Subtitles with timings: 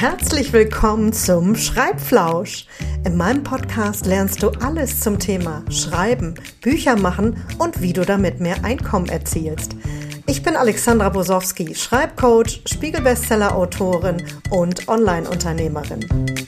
[0.00, 2.64] Herzlich willkommen zum Schreibflausch.
[3.04, 8.40] In meinem Podcast lernst du alles zum Thema Schreiben, Bücher machen und wie du damit
[8.40, 9.76] mehr Einkommen erzielst.
[10.26, 16.39] Ich bin Alexandra Bosowski, Schreibcoach, Spiegelbestseller-Autorin und Online-Unternehmerin.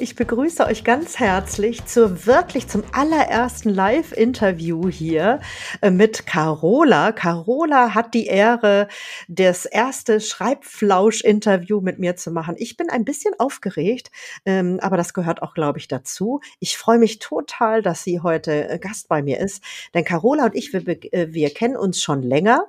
[0.00, 5.40] Ich begrüße euch ganz herzlich zur wirklich zum allerersten Live-Interview hier
[5.80, 7.12] äh, mit Carola.
[7.12, 8.88] Carola hat die Ehre,
[9.26, 12.54] das erste Schreibflausch-Interview mit mir zu machen.
[12.58, 14.10] Ich bin ein bisschen aufgeregt,
[14.46, 16.40] ähm, aber das gehört auch, glaube ich, dazu.
[16.60, 19.62] Ich freue mich total, dass sie heute äh, Gast bei mir ist,
[19.94, 22.68] denn Carola und ich, wir, äh, wir kennen uns schon länger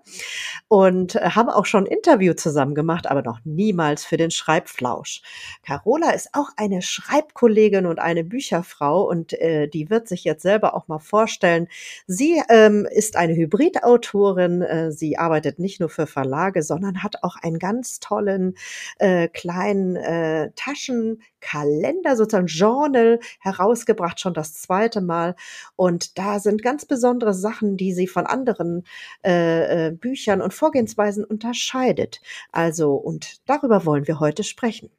[0.68, 5.22] und haben auch schon ein Interview zusammen gemacht, aber noch niemals für den Schreibflausch.
[5.64, 6.82] Carola ist auch eine
[7.20, 11.68] Schreibkollegin und eine Bücherfrau und äh, die wird sich jetzt selber auch mal vorstellen.
[12.08, 14.62] Sie ähm, ist eine Hybridautorin.
[14.62, 18.56] Äh, sie arbeitet nicht nur für Verlage, sondern hat auch einen ganz tollen
[19.00, 25.36] äh, kleinen äh, Taschenkalender, sozusagen Journal herausgebracht, schon das zweite Mal.
[25.76, 28.86] Und da sind ganz besondere Sachen, die sie von anderen
[29.26, 32.22] äh, äh, Büchern und Vorgehensweisen unterscheidet.
[32.52, 34.90] Also, und darüber wollen wir heute sprechen.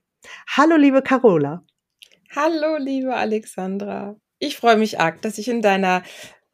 [0.47, 1.65] Hallo, liebe Carola.
[2.33, 4.15] Hallo, liebe Alexandra.
[4.39, 6.05] Ich freue mich arg, dass ich in deiner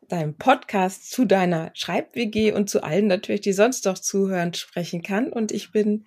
[0.09, 5.31] deinem Podcast zu deiner Schreib-WG und zu allen natürlich, die sonst noch zuhören, sprechen kann.
[5.31, 6.07] Und ich bin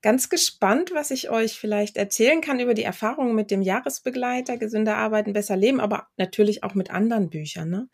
[0.00, 4.96] ganz gespannt, was ich euch vielleicht erzählen kann über die Erfahrungen mit dem Jahresbegleiter Gesünder
[4.96, 7.68] Arbeiten, Besser Leben, aber natürlich auch mit anderen Büchern.
[7.68, 7.88] Ne?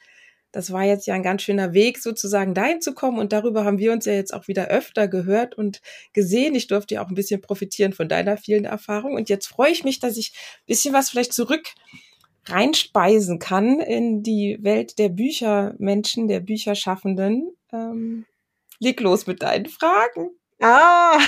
[0.54, 3.18] Das war jetzt ja ein ganz schöner Weg, sozusagen dahin zu kommen.
[3.18, 5.80] Und darüber haben wir uns ja jetzt auch wieder öfter gehört und
[6.12, 6.54] gesehen.
[6.54, 9.14] Ich durfte ja auch ein bisschen profitieren von deiner vielen Erfahrung.
[9.14, 11.66] Und jetzt freue ich mich, dass ich ein bisschen was vielleicht zurück
[12.46, 17.56] reinspeisen kann in die Welt der Büchermenschen, der Bücherschaffenden.
[17.72, 18.24] Ähm,
[18.78, 20.38] leg los mit deinen Fragen.
[20.66, 21.18] Ah,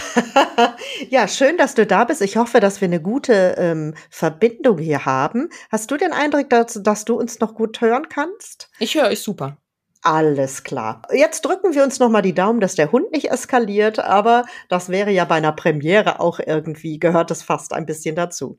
[1.11, 2.23] ja, schön, dass du da bist.
[2.23, 5.51] Ich hoffe, dass wir eine gute ähm, Verbindung hier haben.
[5.71, 8.71] Hast du den Eindruck, dass, dass du uns noch gut hören kannst?
[8.79, 9.59] Ich höre euch super.
[10.01, 11.03] Alles klar.
[11.13, 14.89] Jetzt drücken wir uns noch mal die Daumen, dass der Hund nicht eskaliert, aber das
[14.89, 18.59] wäre ja bei einer Premiere auch irgendwie, gehört es fast ein bisschen dazu.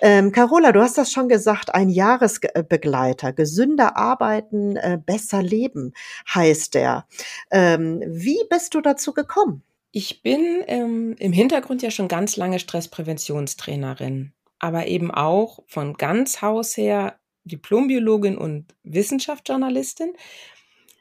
[0.00, 5.92] Ähm, Carola, du hast das schon gesagt, ein Jahresbegleiter, gesünder arbeiten, äh, besser leben
[6.32, 7.06] heißt der.
[7.50, 9.64] Ähm, wie bist du dazu gekommen?
[9.90, 16.42] Ich bin ähm, im Hintergrund ja schon ganz lange Stresspräventionstrainerin, aber eben auch von ganz
[16.42, 20.12] Haus her Diplombiologin und Wissenschaftsjournalistin.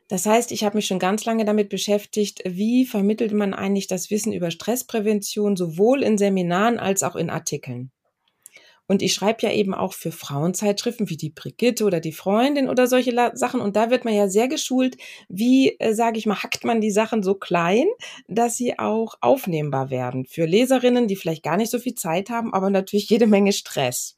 [0.08, 4.09] Das heißt, ich habe mich schon ganz lange damit beschäftigt, wie vermittelt man eigentlich das
[4.09, 7.92] Wissen über Stressprävention sowohl in Seminaren als auch in Artikeln.
[8.88, 12.88] Und ich schreibe ja eben auch für Frauenzeitschriften wie die Brigitte oder die Freundin oder
[12.88, 13.59] solche Sachen.
[13.59, 16.92] Und da wird man ja sehr geschult, wie, äh, sage ich mal, hackt man die
[16.92, 17.88] Sachen so klein,
[18.28, 22.53] dass sie auch aufnehmbar werden für Leserinnen, die vielleicht gar nicht so viel Zeit haben,
[22.53, 24.18] aber natürlich jede Menge Stress.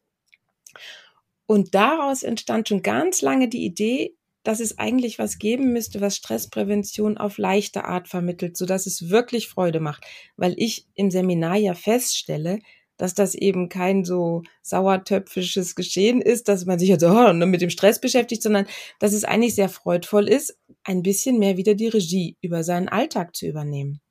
[1.48, 6.16] Und daraus entstand schon ganz lange die Idee, dass es eigentlich was geben müsste, was
[6.16, 10.06] Stressprävention auf leichte Art vermittelt, so dass es wirklich Freude macht.
[10.38, 12.60] Weil ich im Seminar ja feststelle,
[13.00, 17.70] dass das eben kein so sauertöpfisches Geschehen ist, dass man sich jetzt oh, mit dem
[17.72, 18.68] Stress beschäftigt, sondern
[19.00, 23.36] dass es eigentlich sehr freudvoll ist, ein bisschen mehr wieder die Regie über seinen Alltag
[23.36, 24.02] zu übernehmen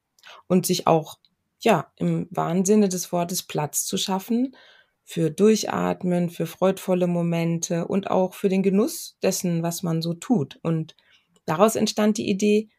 [0.49, 1.19] und sich auch,
[1.61, 4.57] ja, im wahren Sinne des Wortes Platz zu schaffen
[5.05, 10.59] für Durchatmen, für freudvolle Momente und auch für den Genuss dessen, was man so tut.
[10.63, 10.97] Und
[11.45, 12.71] daraus entstand die Idee,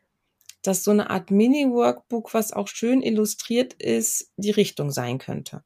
[0.64, 5.64] dass so eine Art Mini-Workbook, was auch schön illustriert ist, die Richtung sein könnte.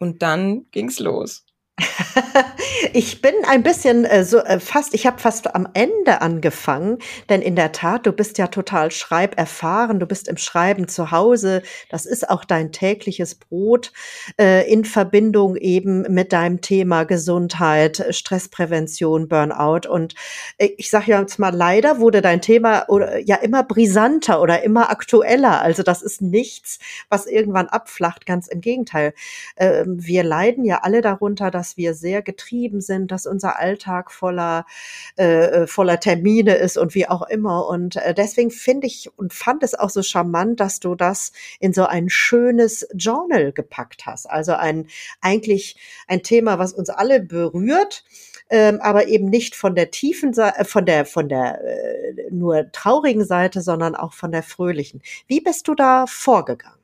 [0.00, 1.44] Und dann ging's los.
[2.92, 6.98] ich bin ein bisschen äh, so äh, fast, ich habe fast am Ende angefangen,
[7.28, 11.62] denn in der Tat, du bist ja total schreiberfahren, du bist im Schreiben zu Hause,
[11.90, 13.92] das ist auch dein tägliches Brot
[14.40, 19.88] äh, in Verbindung eben mit deinem Thema Gesundheit, Stressprävention, Burnout.
[19.88, 20.14] Und
[20.58, 24.62] äh, ich sage ja jetzt mal, leider wurde dein Thema oder, ja immer brisanter oder
[24.62, 26.78] immer aktueller, also das ist nichts,
[27.08, 29.12] was irgendwann abflacht, ganz im Gegenteil.
[29.56, 34.12] Ähm, wir leiden ja alle darunter, dass dass wir sehr getrieben sind, dass unser Alltag
[34.12, 34.66] voller,
[35.16, 37.66] äh, äh, voller Termine ist und wie auch immer.
[37.68, 41.72] Und äh, deswegen finde ich und fand es auch so charmant, dass du das in
[41.72, 44.28] so ein schönes Journal gepackt hast.
[44.28, 44.88] Also ein
[45.22, 45.76] eigentlich
[46.06, 48.04] ein Thema, was uns alle berührt.
[48.50, 52.70] Ähm, aber eben nicht von der tiefen Seite, äh, von der, von der äh, nur
[52.72, 55.00] traurigen Seite, sondern auch von der fröhlichen.
[55.26, 56.78] Wie bist du da vorgegangen?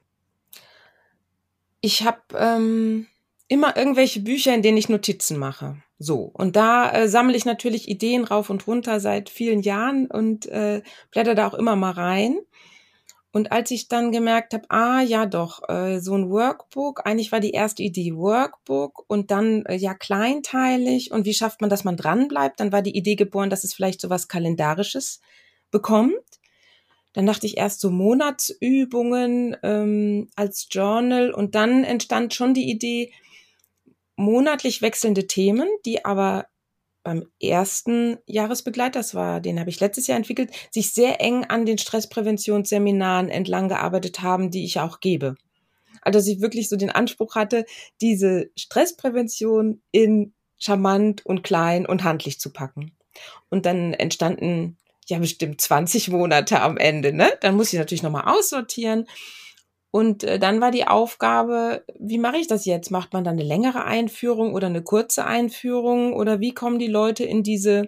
[1.82, 3.06] Ich habe ähm,
[3.50, 5.82] immer irgendwelche Bücher, in denen ich Notizen mache.
[5.98, 10.46] So, und da äh, sammle ich natürlich Ideen rauf und runter seit vielen Jahren und
[10.46, 12.38] äh, blätter da auch immer mal rein.
[13.32, 17.40] Und als ich dann gemerkt habe, ah ja doch, äh, so ein Workbook, eigentlich war
[17.40, 21.96] die erste Idee Workbook und dann äh, ja kleinteilig und wie schafft man, dass man
[21.96, 25.20] dran bleibt, dann war die Idee geboren, dass es vielleicht so was Kalendarisches
[25.72, 26.14] bekommt.
[27.14, 33.12] Dann dachte ich erst so Monatsübungen ähm, als Journal und dann entstand schon die Idee,
[34.20, 36.46] monatlich wechselnde Themen, die aber
[37.02, 41.64] beim ersten Jahresbegleiter, das war, den habe ich letztes Jahr entwickelt, sich sehr eng an
[41.64, 45.36] den Stresspräventionsseminaren entlang gearbeitet haben, die ich auch gebe.
[46.02, 47.64] Also dass ich wirklich so den Anspruch hatte,
[48.00, 52.92] diese Stressprävention in charmant und klein und handlich zu packen.
[53.48, 54.76] Und dann entstanden
[55.06, 57.30] ja bestimmt 20 Monate am Ende, ne?
[57.40, 59.06] Dann muss ich natürlich nochmal aussortieren.
[59.90, 62.90] Und äh, dann war die Aufgabe, wie mache ich das jetzt?
[62.90, 67.24] Macht man dann eine längere Einführung oder eine kurze Einführung oder wie kommen die Leute
[67.24, 67.86] in diese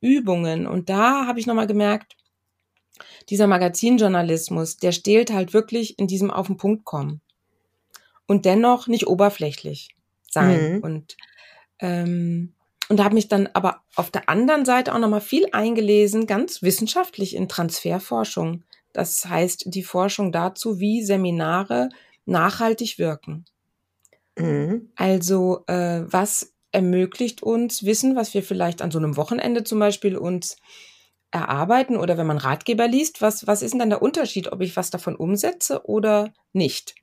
[0.00, 0.66] Übungen?
[0.66, 2.16] Und da habe ich nochmal gemerkt,
[3.28, 7.20] dieser Magazinjournalismus, der stehlt halt wirklich in diesem Auf den Punkt kommen.
[8.26, 9.88] Und dennoch nicht oberflächlich
[10.28, 10.76] sein.
[10.76, 10.80] Mhm.
[10.82, 11.16] Und,
[11.80, 12.54] ähm,
[12.88, 17.34] und habe mich dann aber auf der anderen Seite auch nochmal viel eingelesen, ganz wissenschaftlich
[17.34, 18.64] in Transferforschung.
[18.92, 21.88] Das heißt, die Forschung dazu, wie Seminare
[22.24, 23.44] nachhaltig wirken.
[24.36, 24.90] Mhm.
[24.96, 30.16] Also, äh, was ermöglicht uns Wissen, was wir vielleicht an so einem Wochenende zum Beispiel
[30.16, 30.56] uns
[31.32, 34.76] erarbeiten oder wenn man Ratgeber liest, was, was ist denn dann der Unterschied, ob ich
[34.76, 36.94] was davon umsetze oder nicht?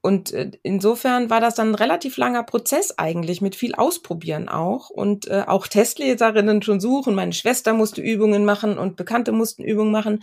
[0.00, 4.90] Und äh, insofern war das dann ein relativ langer Prozess eigentlich mit viel Ausprobieren auch
[4.90, 7.14] und äh, auch Testleserinnen schon suchen.
[7.14, 10.22] Meine Schwester musste Übungen machen und Bekannte mussten Übungen machen.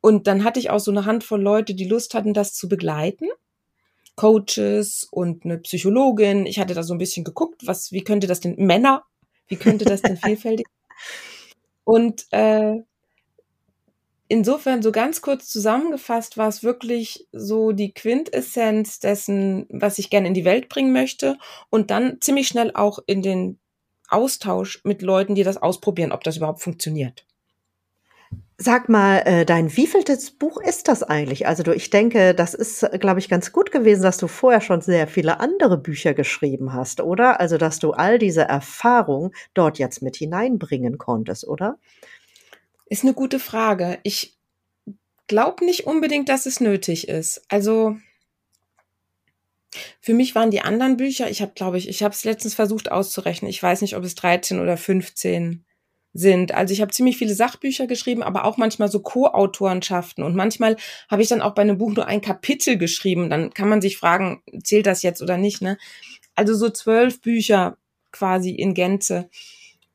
[0.00, 3.26] Und dann hatte ich auch so eine Handvoll Leute, die Lust hatten, das zu begleiten.
[4.16, 6.46] Coaches und eine Psychologin.
[6.46, 9.04] Ich hatte da so ein bisschen geguckt, was, wie könnte das denn, Männer,
[9.48, 10.66] wie könnte das denn vielfältig?
[11.84, 12.76] Und äh,
[14.30, 20.28] insofern so ganz kurz zusammengefasst war es wirklich so die Quintessenz dessen, was ich gerne
[20.28, 21.36] in die Welt bringen möchte
[21.68, 23.58] und dann ziemlich schnell auch in den
[24.08, 27.26] Austausch mit Leuten, die das ausprobieren, ob das überhaupt funktioniert.
[28.56, 31.48] Sag mal, äh, dein wievieltes Buch ist das eigentlich?
[31.48, 34.80] Also du, ich denke, das ist, glaube ich, ganz gut gewesen, dass du vorher schon
[34.80, 37.40] sehr viele andere Bücher geschrieben hast, oder?
[37.40, 41.78] Also dass du all diese Erfahrung dort jetzt mit hineinbringen konntest, oder?
[42.90, 43.98] Ist eine gute Frage.
[44.02, 44.36] Ich
[45.28, 47.40] glaube nicht unbedingt, dass es nötig ist.
[47.48, 47.96] Also
[50.00, 52.90] für mich waren die anderen Bücher, ich habe, glaube ich, ich habe es letztens versucht
[52.90, 53.48] auszurechnen.
[53.48, 55.64] Ich weiß nicht, ob es 13 oder 15
[56.12, 56.52] sind.
[56.52, 60.24] Also ich habe ziemlich viele Sachbücher geschrieben, aber auch manchmal so Co-Autorenschaften.
[60.24, 60.76] Und manchmal
[61.08, 63.30] habe ich dann auch bei einem Buch nur ein Kapitel geschrieben.
[63.30, 65.78] Dann kann man sich fragen, zählt das jetzt oder nicht, ne?
[66.34, 67.76] Also so zwölf Bücher
[68.10, 69.30] quasi in Gänze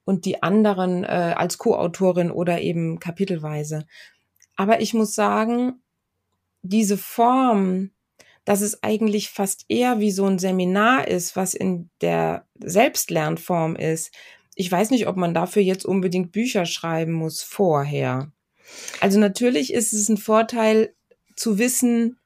[0.05, 3.85] und die anderen äh, als Co-Autorin oder eben kapitelweise.
[4.55, 5.81] Aber ich muss sagen,
[6.61, 7.91] diese Form,
[8.45, 14.13] dass es eigentlich fast eher wie so ein Seminar ist, was in der Selbstlernform ist,
[14.55, 18.31] ich weiß nicht, ob man dafür jetzt unbedingt Bücher schreiben muss vorher.
[19.01, 20.93] Also natürlich ist es ein Vorteil
[21.35, 22.17] zu wissen,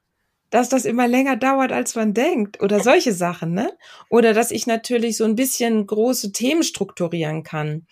[0.50, 3.72] dass das immer länger dauert, als man denkt oder solche Sachen, ne?
[4.10, 7.86] Oder dass ich natürlich so ein bisschen große Themen strukturieren kann.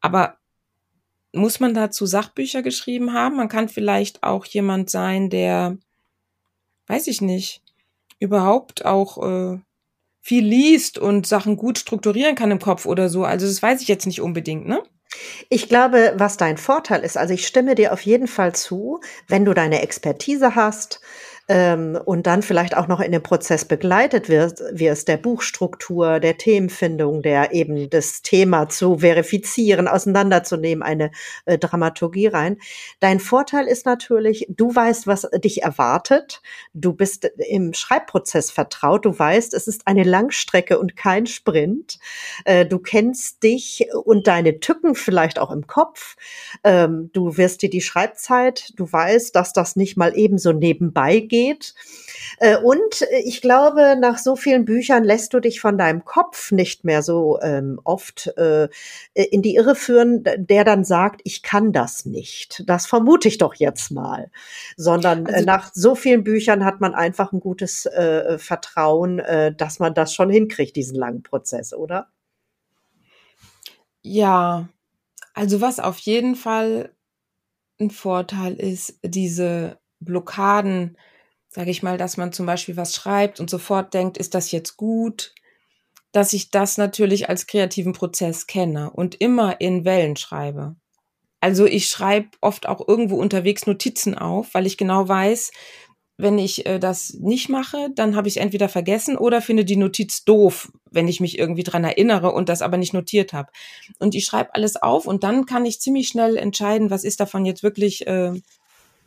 [0.00, 0.38] Aber
[1.32, 3.36] muss man dazu Sachbücher geschrieben haben?
[3.36, 5.78] Man kann vielleicht auch jemand sein, der,
[6.86, 7.62] weiß ich nicht,
[8.18, 9.58] überhaupt auch äh,
[10.20, 13.24] viel liest und Sachen gut strukturieren kann im Kopf oder so.
[13.24, 14.82] Also das weiß ich jetzt nicht unbedingt, ne?
[15.50, 19.44] Ich glaube, was dein Vorteil ist, also ich stimme dir auf jeden Fall zu, wenn
[19.44, 21.02] du deine Expertise hast,
[21.52, 26.38] ähm, und dann vielleicht auch noch in dem Prozess begleitet wird, wirst, der Buchstruktur, der
[26.38, 31.10] Themenfindung, der eben das Thema zu verifizieren, auseinanderzunehmen, eine
[31.44, 32.56] äh, Dramaturgie rein.
[33.00, 36.40] Dein Vorteil ist natürlich, du weißt, was dich erwartet.
[36.72, 39.04] Du bist im Schreibprozess vertraut.
[39.04, 41.98] Du weißt, es ist eine Langstrecke und kein Sprint.
[42.46, 46.16] Äh, du kennst dich und deine Tücken vielleicht auch im Kopf.
[46.64, 51.41] Ähm, du wirst dir die Schreibzeit, du weißt, dass das nicht mal ebenso nebenbei geht.
[52.38, 56.84] Äh, und ich glaube, nach so vielen Büchern lässt du dich von deinem Kopf nicht
[56.84, 58.68] mehr so ähm, oft äh,
[59.14, 62.64] in die Irre führen, der dann sagt, ich kann das nicht.
[62.66, 64.30] Das vermute ich doch jetzt mal.
[64.76, 69.54] Sondern äh, also, nach so vielen Büchern hat man einfach ein gutes äh, Vertrauen, äh,
[69.54, 72.08] dass man das schon hinkriegt, diesen langen Prozess, oder?
[74.02, 74.68] Ja,
[75.34, 76.90] also was auf jeden Fall
[77.80, 80.96] ein Vorteil ist, diese Blockaden,
[81.52, 84.76] sage ich mal, dass man zum Beispiel was schreibt und sofort denkt, ist das jetzt
[84.76, 85.34] gut?
[86.12, 90.76] dass ich das natürlich als kreativen Prozess kenne und immer in Wellen schreibe.
[91.40, 95.50] Also ich schreibe oft auch irgendwo unterwegs Notizen auf, weil ich genau weiß,
[96.18, 99.76] wenn ich äh, das nicht mache, dann habe ich es entweder vergessen oder finde die
[99.76, 103.50] Notiz doof, wenn ich mich irgendwie dran erinnere und das aber nicht notiert habe.
[103.98, 107.44] Und ich schreibe alles auf und dann kann ich ziemlich schnell entscheiden, was ist davon
[107.44, 108.34] jetzt wirklich äh,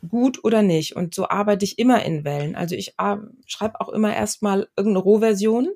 [0.08, 0.96] gut oder nicht.
[0.96, 2.56] Und so arbeite ich immer in Wellen.
[2.56, 5.68] Also ich äh, schreibe auch immer erstmal irgendeine Rohversion.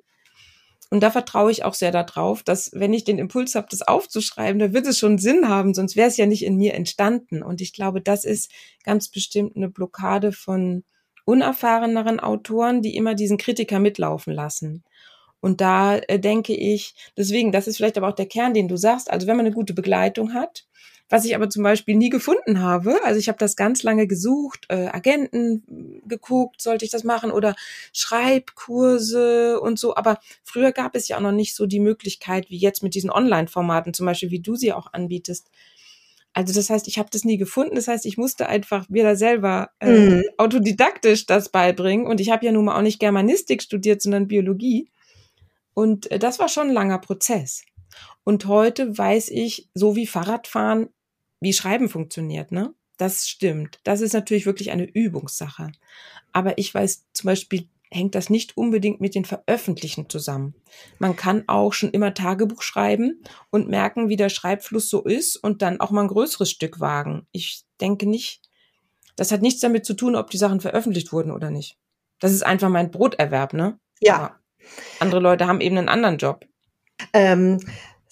[0.91, 4.59] Und da vertraue ich auch sehr darauf, dass wenn ich den Impuls habe, das aufzuschreiben,
[4.59, 7.45] da wird es schon Sinn haben, sonst wäre es ja nicht in mir entstanden.
[7.45, 8.51] Und ich glaube, das ist
[8.83, 10.83] ganz bestimmt eine Blockade von
[11.25, 14.83] unerfahreneren Autoren, die immer diesen Kritiker mitlaufen lassen.
[15.41, 18.77] Und da äh, denke ich, deswegen, das ist vielleicht aber auch der Kern, den du
[18.77, 19.11] sagst.
[19.11, 20.67] Also wenn man eine gute Begleitung hat,
[21.11, 22.99] was ich aber zum Beispiel nie gefunden habe.
[23.05, 27.55] Also ich habe das ganz lange gesucht, äh, Agenten geguckt, sollte ich das machen oder
[27.93, 29.97] Schreibkurse und so.
[29.97, 33.11] Aber früher gab es ja auch noch nicht so die Möglichkeit wie jetzt mit diesen
[33.11, 35.51] Online-Formaten, zum Beispiel wie du sie auch anbietest,
[36.33, 37.75] also das heißt, ich habe das nie gefunden.
[37.75, 40.23] Das heißt, ich musste einfach mir da selber äh, mhm.
[40.39, 42.07] autodidaktisch das beibringen.
[42.07, 44.91] Und ich habe ja nun mal auch nicht Germanistik studiert, sondern Biologie.
[45.75, 47.65] Und äh, das war schon ein langer Prozess.
[48.23, 50.89] Und heute weiß ich, so wie Fahrradfahren,
[51.41, 52.75] wie Schreiben funktioniert, ne?
[52.97, 53.81] Das stimmt.
[53.83, 55.73] Das ist natürlich wirklich eine Übungssache.
[56.33, 60.55] Aber ich weiß zum Beispiel hängt das nicht unbedingt mit den Veröffentlichen zusammen.
[60.99, 65.61] Man kann auch schon immer Tagebuch schreiben und merken, wie der Schreibfluss so ist und
[65.61, 67.27] dann auch mal ein größeres Stück wagen.
[67.33, 68.43] Ich denke nicht,
[69.17, 71.79] das hat nichts damit zu tun, ob die Sachen veröffentlicht wurden oder nicht.
[72.21, 73.81] Das ist einfach mein Broterwerb, ne?
[74.01, 74.15] Ja.
[74.17, 74.41] Aber
[75.01, 76.47] andere Leute haben eben einen anderen Job.
[77.13, 77.59] Ähm,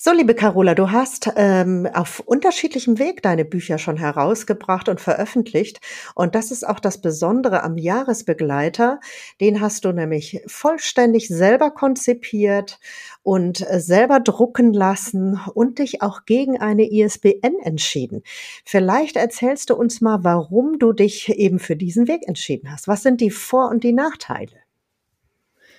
[0.01, 5.81] so, liebe Carola, du hast ähm, auf unterschiedlichem Weg deine Bücher schon herausgebracht und veröffentlicht.
[6.15, 9.01] Und das ist auch das Besondere am Jahresbegleiter.
[9.41, 12.79] Den hast du nämlich vollständig selber konzipiert
[13.25, 18.23] und äh, selber drucken lassen und dich auch gegen eine ISBN entschieden.
[18.65, 22.87] Vielleicht erzählst du uns mal, warum du dich eben für diesen Weg entschieden hast.
[22.87, 24.59] Was sind die Vor- und die Nachteile?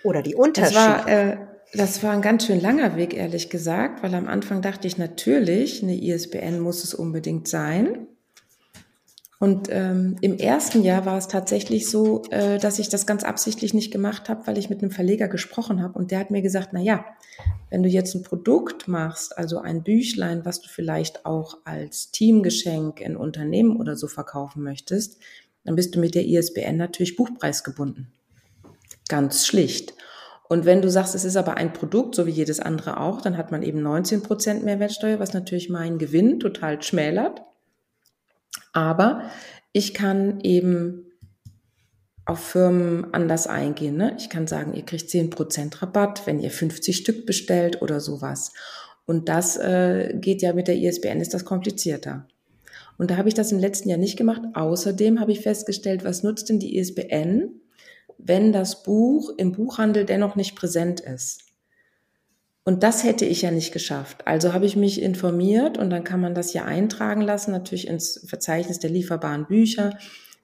[0.04, 1.48] Oder die Unterschiede?
[1.74, 5.84] Das war, ein ganz schön langer Weg, ehrlich gesagt, weil am Anfang dachte ich natürlich,
[5.84, 8.08] eine ISBN muss es unbedingt sein.
[9.40, 13.74] Und ähm, im ersten Jahr war es tatsächlich so, äh, dass ich das ganz absichtlich
[13.74, 16.70] nicht gemacht habe, weil ich mit einem Verleger gesprochen habe und der hat mir gesagt,
[16.74, 17.06] na ja,
[17.70, 23.00] wenn du jetzt ein Produkt machst, also ein Büchlein, was du vielleicht auch als Teamgeschenk
[23.00, 25.20] in Unternehmen oder so verkaufen möchtest,
[25.64, 28.12] dann bist du mit der ISBN natürlich buchpreisgebunden.
[29.08, 29.94] Ganz schlicht.
[30.50, 33.38] Und wenn du sagst, es ist aber ein Produkt, so wie jedes andere auch, dann
[33.38, 37.44] hat man eben 19 Prozent Mehrwertsteuer, was natürlich meinen Gewinn total schmälert.
[38.74, 39.30] Aber
[39.74, 41.06] ich kann eben
[42.26, 43.96] auf Firmen anders eingehen.
[43.96, 44.16] Ne?
[44.18, 48.52] Ich kann sagen, ihr kriegt 10 Prozent Rabatt, wenn ihr 50 Stück bestellt oder sowas.
[49.06, 52.28] Und das äh, geht ja mit der ISBN, ist das komplizierter.
[52.98, 54.42] Und da habe ich das im letzten Jahr nicht gemacht.
[54.56, 57.62] Außerdem habe ich festgestellt, was nutzt denn die ISBN?
[58.20, 61.46] Wenn das Buch im Buchhandel dennoch nicht präsent ist.
[62.66, 64.28] Und das hätte ich ja nicht geschafft.
[64.28, 68.24] Also habe ich mich informiert und dann kann man das ja eintragen lassen, natürlich ins
[68.28, 69.98] Verzeichnis der lieferbaren Bücher.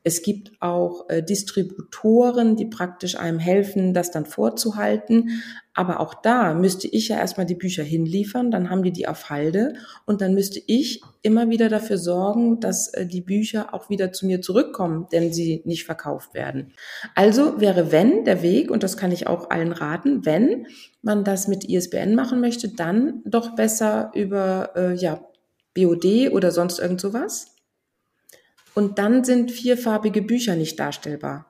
[0.07, 5.41] Es gibt auch äh, Distributoren, die praktisch einem helfen, das dann vorzuhalten.
[5.73, 9.31] Aber auch da müsste ich ja erstmal die Bücher hinliefern, dann haben die die auf
[9.31, 9.73] Halde
[10.05, 14.27] und dann müsste ich immer wieder dafür sorgen, dass äh, die Bücher auch wieder zu
[14.27, 16.73] mir zurückkommen, denn sie nicht verkauft werden.
[17.15, 20.67] Also wäre wenn der Weg, und das kann ich auch allen raten, wenn
[21.01, 25.19] man das mit ISBN machen möchte, dann doch besser über äh, ja,
[25.73, 27.54] BOD oder sonst irgend sowas
[28.75, 31.45] und dann sind vierfarbige Bücher nicht darstellbar.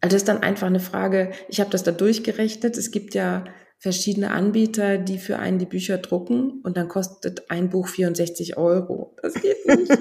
[0.00, 3.44] Also das ist dann einfach eine Frage, ich habe das da durchgerechnet, es gibt ja
[3.78, 9.14] verschiedene Anbieter, die für einen die Bücher drucken und dann kostet ein Buch 64 Euro.
[9.22, 9.92] Das geht nicht.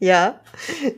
[0.00, 0.40] ja,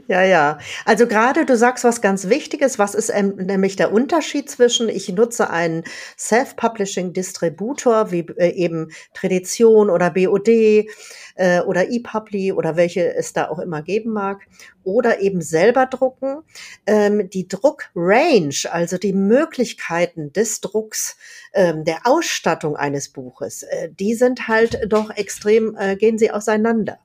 [0.09, 0.59] ja, ja.
[0.87, 2.79] Also gerade du sagst was ganz Wichtiges.
[2.79, 5.85] Was ist ähm, nämlich der Unterschied zwischen, ich nutze einen
[6.19, 10.87] Self-Publishing-Distributor wie äh, eben Tradition oder BOD
[11.35, 14.41] äh, oder ePubli oder welche es da auch immer geben mag
[14.85, 16.43] oder eben selber drucken.
[16.87, 21.17] Ähm, die Druckrange, also die Möglichkeiten des Drucks,
[21.53, 26.99] ähm, der Ausstattung eines Buches, äh, die sind halt doch extrem, äh, gehen sie auseinander.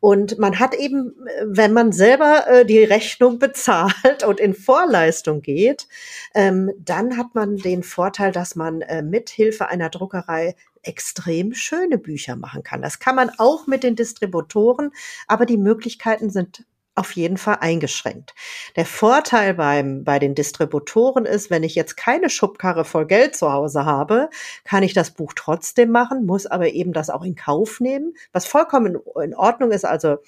[0.00, 5.86] Und man hat eben, wenn man selber äh, die Rechnung bezahlt und in Vorleistung geht,
[6.34, 11.98] ähm, dann hat man den Vorteil, dass man äh, mit Hilfe einer Druckerei extrem schöne
[11.98, 12.82] Bücher machen kann.
[12.82, 14.92] Das kann man auch mit den Distributoren,
[15.26, 16.64] aber die Möglichkeiten sind
[16.96, 18.34] auf jeden Fall eingeschränkt.
[18.76, 23.52] Der Vorteil beim, bei den Distributoren ist, wenn ich jetzt keine Schubkarre voll Geld zu
[23.52, 24.28] Hause habe,
[24.64, 28.46] kann ich das Buch trotzdem machen, muss aber eben das auch in Kauf nehmen, was
[28.46, 29.84] vollkommen in, Ordnung ist.
[29.84, 30.18] Also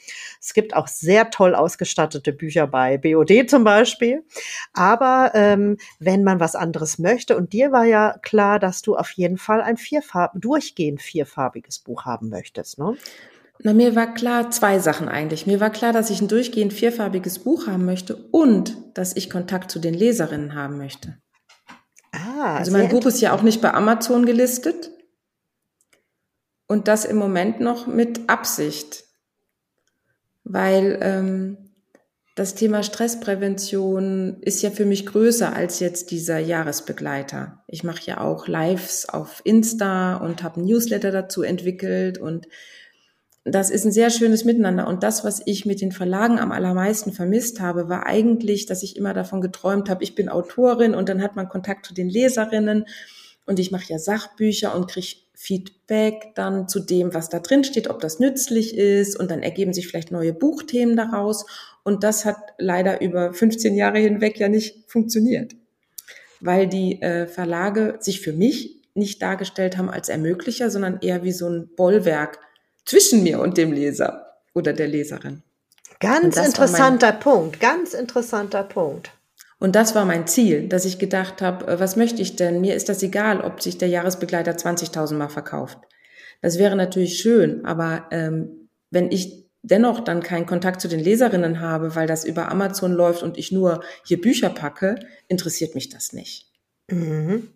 [0.40, 4.24] es gibt auch sehr toll ausgestattete Bücher bei BOD zum Beispiel.
[4.72, 9.10] Aber ähm, wenn man was anderes möchte, und dir war ja klar, dass du auf
[9.10, 12.96] jeden Fall ein vierfarb durchgehend vierfarbiges Buch haben möchtest, ne?
[13.64, 15.46] Na, mir war klar zwei Sachen eigentlich.
[15.46, 19.70] Mir war klar, dass ich ein durchgehend vierfarbiges Buch haben möchte und dass ich Kontakt
[19.70, 21.18] zu den Leserinnen haben möchte.
[22.10, 24.90] Ah, also mein Buch ist ja auch nicht bei Amazon gelistet
[26.66, 29.04] und das im Moment noch mit Absicht,
[30.42, 31.62] weil ähm,
[32.34, 37.62] das Thema Stressprävention ist ja für mich größer als jetzt dieser Jahresbegleiter.
[37.68, 42.48] Ich mache ja auch Lives auf Insta und habe ein Newsletter dazu entwickelt und
[43.44, 44.86] das ist ein sehr schönes Miteinander.
[44.86, 48.96] Und das, was ich mit den Verlagen am allermeisten vermisst habe, war eigentlich, dass ich
[48.96, 52.86] immer davon geträumt habe, ich bin Autorin und dann hat man Kontakt zu den Leserinnen
[53.44, 57.90] und ich mache ja Sachbücher und kriege Feedback dann zu dem, was da drin steht,
[57.90, 61.44] ob das nützlich ist und dann ergeben sich vielleicht neue Buchthemen daraus.
[61.82, 65.56] Und das hat leider über 15 Jahre hinweg ja nicht funktioniert,
[66.40, 71.32] weil die äh, Verlage sich für mich nicht dargestellt haben als Ermöglicher, sondern eher wie
[71.32, 72.38] so ein Bollwerk
[72.84, 75.42] zwischen mir und dem Leser oder der Leserin.
[76.00, 79.12] Ganz interessanter mein, Punkt, ganz interessanter Punkt.
[79.58, 82.60] Und das war mein Ziel, dass ich gedacht habe, äh, was möchte ich denn?
[82.60, 85.78] Mir ist das egal, ob sich der Jahresbegleiter 20.000 Mal verkauft.
[86.40, 91.60] Das wäre natürlich schön, aber ähm, wenn ich dennoch dann keinen Kontakt zu den Leserinnen
[91.60, 94.96] habe, weil das über Amazon läuft und ich nur hier Bücher packe,
[95.28, 96.50] interessiert mich das nicht.
[96.90, 97.48] Mhm.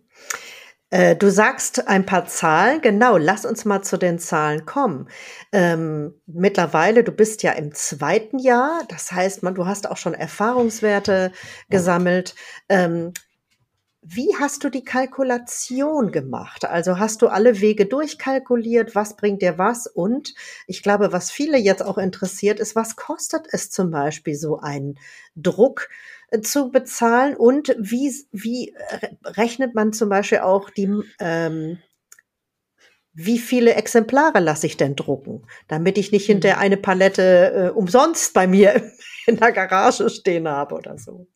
[0.89, 5.09] Äh, du sagst ein paar Zahlen, genau, lass uns mal zu den Zahlen kommen.
[5.51, 10.13] Ähm, mittlerweile, du bist ja im zweiten Jahr, das heißt, man, du hast auch schon
[10.13, 11.33] Erfahrungswerte
[11.69, 12.35] gesammelt.
[12.69, 13.11] Ähm,
[14.01, 16.63] wie hast du die Kalkulation gemacht?
[16.63, 19.87] Also hast du alle Wege durchkalkuliert, was bringt dir was?
[19.87, 20.33] Und
[20.67, 24.97] ich glaube, was viele jetzt auch interessiert, ist, was kostet es zum Beispiel so ein
[25.35, 25.89] Druck?
[26.29, 28.73] Äh, zu bezahlen und wie, wie
[29.23, 31.77] rechnet man zum Beispiel auch die, ähm,
[33.13, 36.59] wie viele Exemplare lasse ich denn drucken, damit ich nicht hinter mhm.
[36.59, 38.91] eine Palette äh, umsonst bei mir
[39.25, 41.27] in der Garage stehen habe oder so.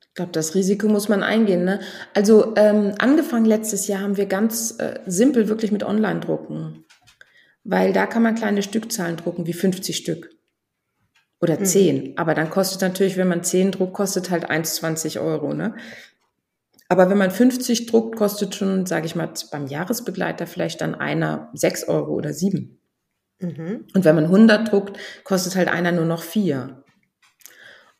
[0.00, 1.64] Ich glaube, das Risiko muss man eingehen.
[1.64, 1.80] Ne?
[2.14, 6.84] Also ähm, angefangen letztes Jahr haben wir ganz äh, simpel wirklich mit Online-Drucken,
[7.64, 10.33] weil da kann man kleine Stückzahlen drucken, wie 50 Stück.
[11.44, 11.64] Oder mhm.
[11.66, 12.16] zehn.
[12.16, 15.52] Aber dann kostet natürlich, wenn man zehn druckt, kostet halt 1,20 Euro.
[15.52, 15.74] Ne?
[16.88, 21.50] Aber wenn man 50 druckt, kostet schon, sage ich mal, beim Jahresbegleiter vielleicht dann einer
[21.52, 22.80] 6 Euro oder 7.
[23.40, 23.84] Mhm.
[23.94, 26.82] Und wenn man 100 druckt, kostet halt einer nur noch 4.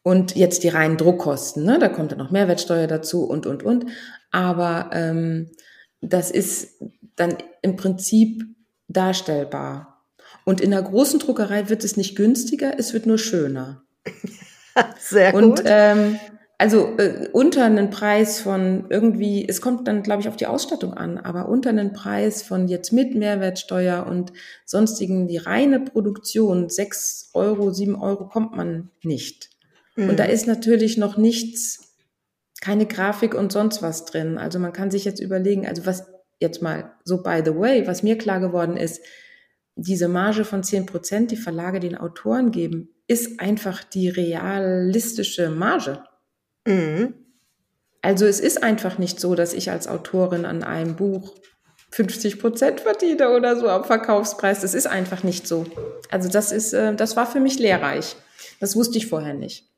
[0.03, 1.79] Und jetzt die reinen Druckkosten, ne?
[1.79, 3.85] da kommt dann noch Mehrwertsteuer dazu und, und, und.
[4.31, 5.51] Aber ähm,
[6.01, 6.83] das ist
[7.17, 8.43] dann im Prinzip
[8.89, 9.94] darstellbar.
[10.45, 13.83] Und in der großen Druckerei wird es nicht günstiger, es wird nur schöner.
[14.99, 15.43] Sehr gut.
[15.43, 16.19] Und ähm,
[16.59, 20.95] also äh, unter einen Preis von irgendwie, es kommt dann, glaube ich, auf die Ausstattung
[20.95, 24.33] an, aber unter einen Preis von jetzt mit Mehrwertsteuer und
[24.65, 29.51] sonstigen, die reine Produktion, sechs Euro, sieben Euro kommt man nicht.
[29.97, 30.11] Mhm.
[30.11, 31.97] Und da ist natürlich noch nichts,
[32.61, 34.39] keine Grafik und sonst was drin.
[34.39, 36.07] Also man kann sich jetzt überlegen, also was
[36.39, 39.01] jetzt mal so by the way, was mir klar geworden ist,
[39.77, 46.05] diese Marge von zehn Prozent, die Verlage den Autoren geben, ist einfach die realistische Marge.
[46.67, 47.15] Mhm.
[48.03, 51.35] Also es ist einfach nicht so, dass ich als Autorin an einem Buch
[51.91, 54.61] 50 Prozent verdiene oder so am Verkaufspreis.
[54.61, 55.65] Das ist einfach nicht so.
[56.11, 58.17] Also das ist, äh, das war für mich lehrreich.
[58.61, 59.69] Das wusste ich vorher nicht.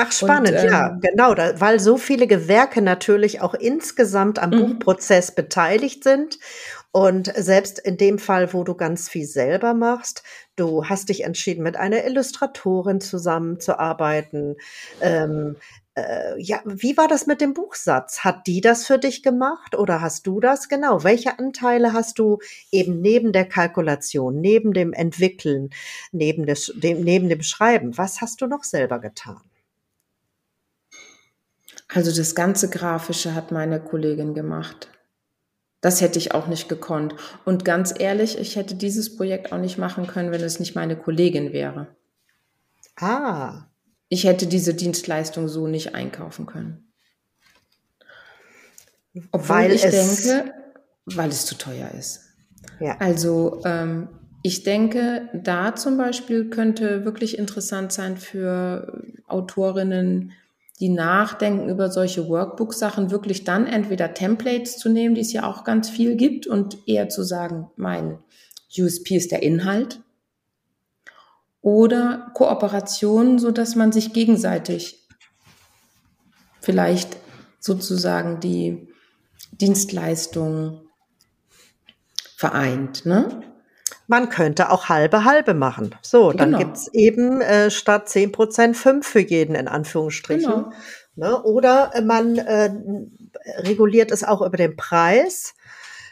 [0.00, 4.50] Ach, spannend, und, ähm, ja, genau, da, weil so viele Gewerke natürlich auch insgesamt am
[4.50, 4.78] mhm.
[4.78, 6.38] Buchprozess beteiligt sind.
[6.90, 10.22] Und selbst in dem Fall, wo du ganz viel selber machst,
[10.56, 14.56] du hast dich entschieden, mit einer Illustratorin zusammenzuarbeiten.
[15.00, 15.56] Ähm,
[15.94, 18.20] äh, ja, wie war das mit dem Buchsatz?
[18.20, 20.68] Hat die das für dich gemacht oder hast du das?
[20.68, 21.04] Genau.
[21.04, 22.38] Welche Anteile hast du
[22.72, 25.70] eben neben der Kalkulation, neben dem Entwickeln,
[26.12, 27.98] neben, des, dem, neben dem Schreiben?
[27.98, 29.40] Was hast du noch selber getan?
[31.88, 34.88] Also das ganze Grafische hat meine Kollegin gemacht.
[35.80, 37.14] Das hätte ich auch nicht gekonnt.
[37.44, 40.96] Und ganz ehrlich, ich hätte dieses Projekt auch nicht machen können, wenn es nicht meine
[40.96, 41.86] Kollegin wäre.
[42.96, 43.66] Ah.
[44.08, 46.92] Ich hätte diese Dienstleistung so nicht einkaufen können.
[49.30, 50.52] Obwohl weil ich denke,
[51.06, 52.22] weil es zu teuer ist.
[52.80, 52.96] Ja.
[52.98, 54.08] Also ähm,
[54.42, 60.32] Ich denke, da zum Beispiel könnte wirklich interessant sein für Autorinnen,
[60.80, 65.64] die nachdenken über solche Workbook-Sachen, wirklich dann entweder Templates zu nehmen, die es ja auch
[65.64, 68.18] ganz viel gibt, und eher zu sagen, mein
[68.78, 70.00] USP ist der Inhalt.
[71.60, 75.06] Oder Kooperationen, so dass man sich gegenseitig
[76.60, 77.16] vielleicht
[77.58, 78.88] sozusagen die
[79.52, 80.82] Dienstleistung
[82.36, 83.04] vereint.
[83.04, 83.42] Ne?
[84.08, 85.94] Man könnte auch halbe halbe machen.
[86.02, 86.58] So, dann genau.
[86.58, 90.50] gibt's eben äh, statt zehn Prozent fünf für jeden in Anführungsstrichen.
[90.50, 90.72] Genau.
[91.14, 91.42] Ne?
[91.42, 92.70] Oder man äh,
[93.58, 95.54] reguliert es auch über den Preis.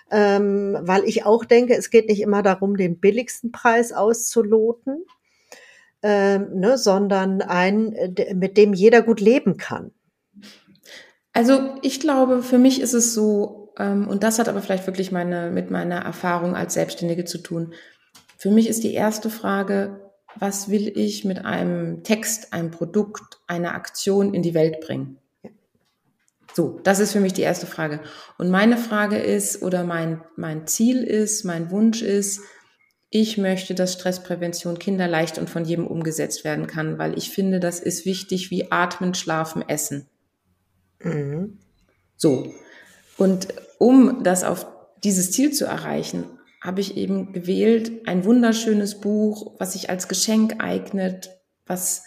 [0.08, 5.04] Ähm, weil ich auch denke, es geht nicht immer darum, den billigsten Preis auszuloten,
[6.00, 9.90] ähm, ne, sondern einen, mit dem jeder gut leben kann.
[11.32, 15.50] Also ich glaube, für mich ist es so, und das hat aber vielleicht wirklich meine,
[15.50, 17.74] mit meiner Erfahrung als Selbstständige zu tun.
[18.38, 20.00] Für mich ist die erste Frage,
[20.38, 25.18] was will ich mit einem Text, einem Produkt, einer Aktion in die Welt bringen?
[26.54, 28.00] So, das ist für mich die erste Frage.
[28.38, 32.40] Und meine Frage ist, oder mein, mein Ziel ist, mein Wunsch ist,
[33.10, 37.80] ich möchte, dass Stressprävention kinderleicht und von jedem umgesetzt werden kann, weil ich finde, das
[37.80, 40.08] ist wichtig wie Atmen, Schlafen, Essen.
[41.02, 41.58] Mhm.
[42.16, 42.54] So.
[43.18, 44.66] Und um das auf
[45.04, 46.24] dieses Ziel zu erreichen,
[46.60, 51.30] habe ich eben gewählt ein wunderschönes Buch, was sich als Geschenk eignet,
[51.66, 52.02] was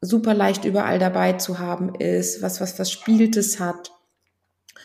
[0.00, 3.92] super leicht überall dabei zu haben ist, was was was Spieltes hat.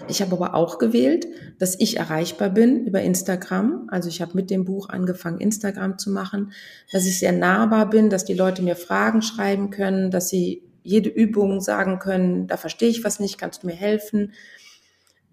[0.08, 1.28] Ich habe aber auch gewählt,
[1.60, 3.88] dass ich erreichbar bin über Instagram.
[3.92, 6.52] Also ich habe mit dem Buch angefangen, Instagram zu machen,
[6.92, 11.10] dass ich sehr nahbar bin, dass die Leute mir Fragen schreiben können, dass sie jede
[11.10, 14.34] Übung sagen können, da verstehe ich was nicht, kannst du mir helfen?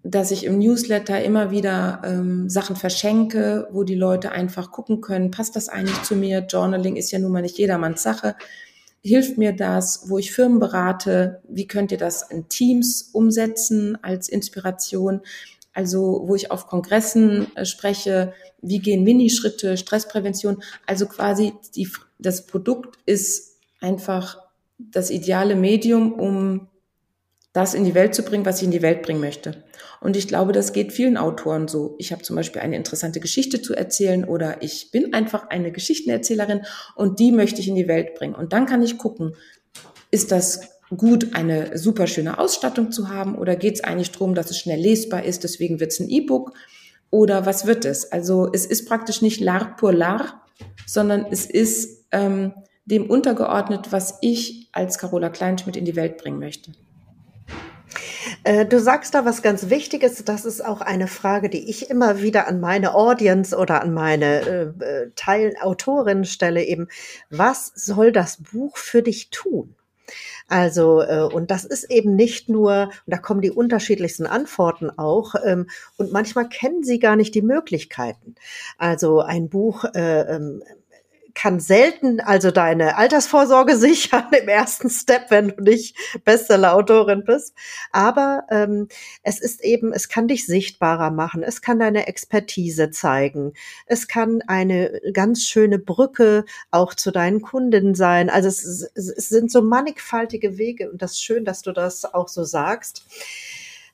[0.03, 5.31] Dass ich im Newsletter immer wieder ähm, Sachen verschenke, wo die Leute einfach gucken können,
[5.31, 6.39] passt das eigentlich zu mir?
[6.39, 8.35] Journaling ist ja nun mal nicht jedermanns Sache.
[9.03, 11.41] Hilft mir das, wo ich Firmen berate?
[11.47, 15.21] Wie könnt ihr das in Teams umsetzen als Inspiration?
[15.73, 20.61] Also, wo ich auf Kongressen äh, spreche, wie gehen Minischritte, Stressprävention?
[20.85, 24.37] Also quasi die, das Produkt ist einfach
[24.77, 26.67] das ideale Medium, um
[27.53, 29.63] das in die Welt zu bringen, was ich in die Welt bringen möchte.
[29.99, 31.95] Und ich glaube, das geht vielen Autoren so.
[31.99, 36.61] Ich habe zum Beispiel eine interessante Geschichte zu erzählen oder ich bin einfach eine Geschichtenerzählerin
[36.95, 38.35] und die möchte ich in die Welt bringen.
[38.35, 39.35] Und dann kann ich gucken,
[40.11, 40.61] ist das
[40.97, 44.79] gut, eine super schöne Ausstattung zu haben oder geht es eigentlich darum, dass es schnell
[44.79, 46.53] lesbar ist, deswegen wird es ein E-Book
[47.09, 48.11] oder was wird es?
[48.11, 50.33] Also es ist praktisch nicht l'art pour l'art,
[50.85, 52.53] sondern es ist ähm,
[52.85, 56.71] dem untergeordnet, was ich als Carola Kleinschmidt in die Welt bringen möchte.
[58.43, 60.23] Äh, du sagst da was ganz Wichtiges.
[60.25, 64.41] Das ist auch eine Frage, die ich immer wieder an meine Audience oder an meine
[64.41, 66.63] äh, äh Teilautorinnen stelle.
[66.63, 66.87] Eben,
[67.29, 69.75] was soll das Buch für dich tun?
[70.47, 75.35] Also, äh, und das ist eben nicht nur, und da kommen die unterschiedlichsten Antworten auch,
[75.45, 78.35] ähm, und manchmal kennen sie gar nicht die Möglichkeiten.
[78.77, 80.63] Also ein Buch äh, ähm,
[81.33, 87.53] kann selten also deine Altersvorsorge sichern im ersten Step, wenn du nicht Bestseller-Autorin bist.
[87.91, 88.87] Aber ähm,
[89.23, 93.53] es ist eben, es kann dich sichtbarer machen, es kann deine Expertise zeigen,
[93.85, 98.29] es kann eine ganz schöne Brücke auch zu deinen Kunden sein.
[98.29, 102.27] Also es, es sind so mannigfaltige Wege und das ist schön, dass du das auch
[102.27, 103.05] so sagst.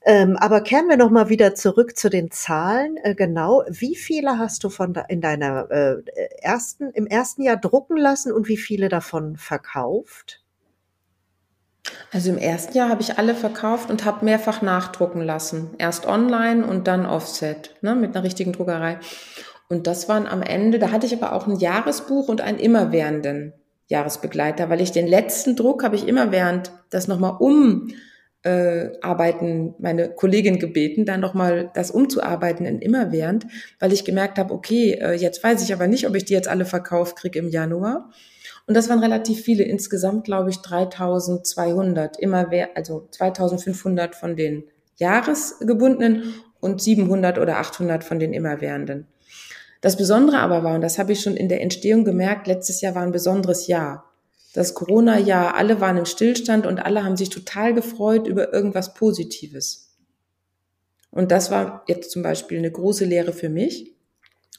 [0.10, 2.96] Ähm, aber kehren wir noch mal wieder zurück zu den Zahlen.
[3.04, 5.98] Äh, genau, wie viele hast du von da, in deiner äh,
[6.42, 10.42] ersten im ersten Jahr drucken lassen und wie viele davon verkauft?
[12.14, 15.72] Also im ersten Jahr habe ich alle verkauft und habe mehrfach nachdrucken lassen.
[15.78, 19.00] Erst online und dann Offset, ne, mit einer richtigen Druckerei.
[19.68, 23.52] Und das waren am Ende, da hatte ich aber auch ein Jahresbuch und einen immerwährenden
[23.88, 27.90] Jahresbegleiter, weil ich den letzten Druck habe ich immerwährend das nochmal um
[28.44, 33.48] äh, arbeiten, meine Kollegin gebeten, dann nochmal das umzuarbeiten in immerwährend,
[33.80, 36.48] weil ich gemerkt habe, okay, äh, jetzt weiß ich aber nicht, ob ich die jetzt
[36.48, 38.12] alle verkauft kriege im Januar.
[38.68, 44.66] Und das waren relativ viele, insgesamt glaube ich 3200, immer also 2500 von den
[44.98, 49.08] Jahresgebundenen und 700 oder 800 von den immerwährenden.
[49.82, 52.96] Das Besondere aber war, und das habe ich schon in der Entstehung gemerkt, letztes Jahr
[52.96, 54.07] war ein besonderes Jahr
[54.54, 59.96] das Corona-Jahr, alle waren im Stillstand und alle haben sich total gefreut über irgendwas Positives.
[61.12, 63.96] Und das war jetzt zum Beispiel eine große Lehre für mich,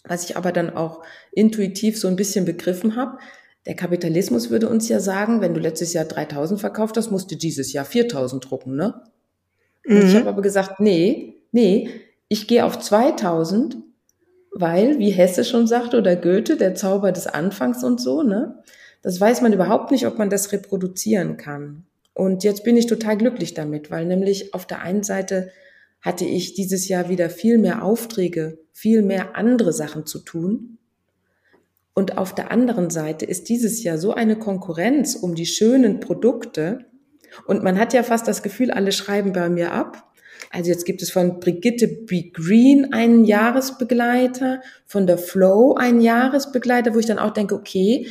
[0.05, 3.19] was ich aber dann auch intuitiv so ein bisschen begriffen habe.
[3.67, 7.37] Der Kapitalismus würde uns ja sagen, wenn du letztes Jahr 3000 verkauft hast, musst du
[7.37, 9.03] dieses Jahr 4000 drucken, ne?
[9.85, 10.03] Mhm.
[10.03, 11.91] Ich habe aber gesagt, nee, nee,
[12.29, 13.77] ich gehe auf 2000
[14.51, 18.63] weil, wie Hesse schon sagte oder Goethe, der Zauber des Anfangs und so, ne?
[19.03, 21.87] Das weiß man überhaupt nicht, ob man das reproduzieren kann.
[22.15, 25.51] Und jetzt bin ich total glücklich damit, weil nämlich auf der einen Seite
[26.01, 30.79] hatte ich dieses Jahr wieder viel mehr Aufträge, viel mehr andere Sachen zu tun.
[31.95, 36.87] Und auf der anderen Seite ist dieses Jahr so eine Konkurrenz um die schönen Produkte.
[37.47, 40.13] Und man hat ja fast das Gefühl, alle schreiben bei mir ab.
[40.51, 42.31] Also jetzt gibt es von Brigitte B.
[42.31, 48.07] Green einen Jahresbegleiter, von der Flow einen Jahresbegleiter, wo ich dann auch denke, okay,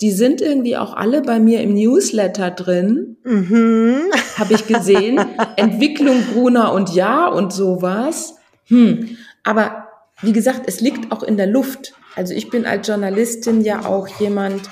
[0.00, 3.18] die sind irgendwie auch alle bei mir im Newsletter drin.
[3.24, 4.00] Mhm.
[4.36, 5.20] Habe ich gesehen.
[5.56, 8.36] Entwicklung Brunner und Ja und sowas.
[8.66, 9.16] Hm.
[9.44, 9.88] Aber
[10.22, 11.94] wie gesagt, es liegt auch in der Luft.
[12.16, 14.62] Also ich bin als Journalistin ja auch jemand,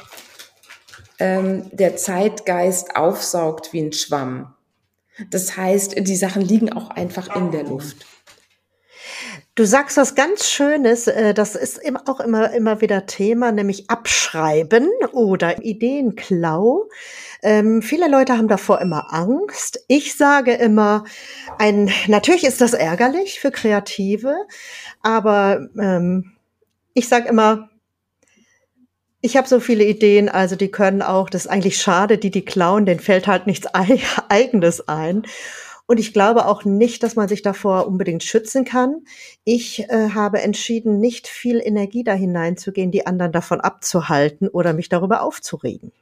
[1.19, 4.55] ähm, der Zeitgeist aufsaugt wie ein Schwamm.
[5.31, 8.07] Das heißt, die Sachen liegen auch einfach in der Luft.
[9.59, 14.89] Du sagst was ganz Schönes, äh, das ist auch immer, immer wieder Thema, nämlich Abschreiben
[15.11, 16.89] oder Ideenklau.
[17.43, 19.81] Ähm, viele Leute haben davor immer Angst.
[19.89, 21.03] Ich sage immer,
[21.59, 24.37] ein, natürlich ist das ärgerlich für Kreative,
[25.03, 26.37] aber ähm,
[26.95, 27.69] ich sage immer,
[29.21, 32.45] ich habe so viele Ideen, also die können auch, das ist eigentlich schade, die die
[32.45, 35.25] klauen, denen fällt halt nichts eigenes ein.
[35.89, 39.05] Und ich glaube auch nicht, dass man sich davor unbedingt schützen kann.
[39.45, 44.91] Ich äh, habe entschieden, nicht viel Energie da hineinzugehen, die anderen davon abzuhalten oder mich
[44.91, 45.93] darüber aufzuregen.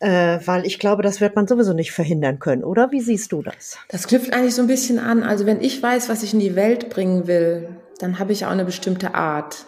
[0.00, 2.90] Äh, weil ich glaube, das wird man sowieso nicht verhindern können, oder?
[2.90, 3.78] Wie siehst du das?
[3.88, 5.22] Das knüpft eigentlich so ein bisschen an.
[5.22, 7.68] Also wenn ich weiß, was ich in die Welt bringen will,
[8.00, 9.64] dann habe ich auch eine bestimmte Art.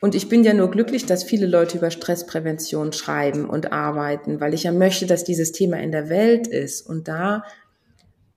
[0.00, 4.54] Und ich bin ja nur glücklich, dass viele Leute über Stressprävention schreiben und arbeiten, weil
[4.54, 6.82] ich ja möchte, dass dieses Thema in der Welt ist.
[6.88, 7.42] Und da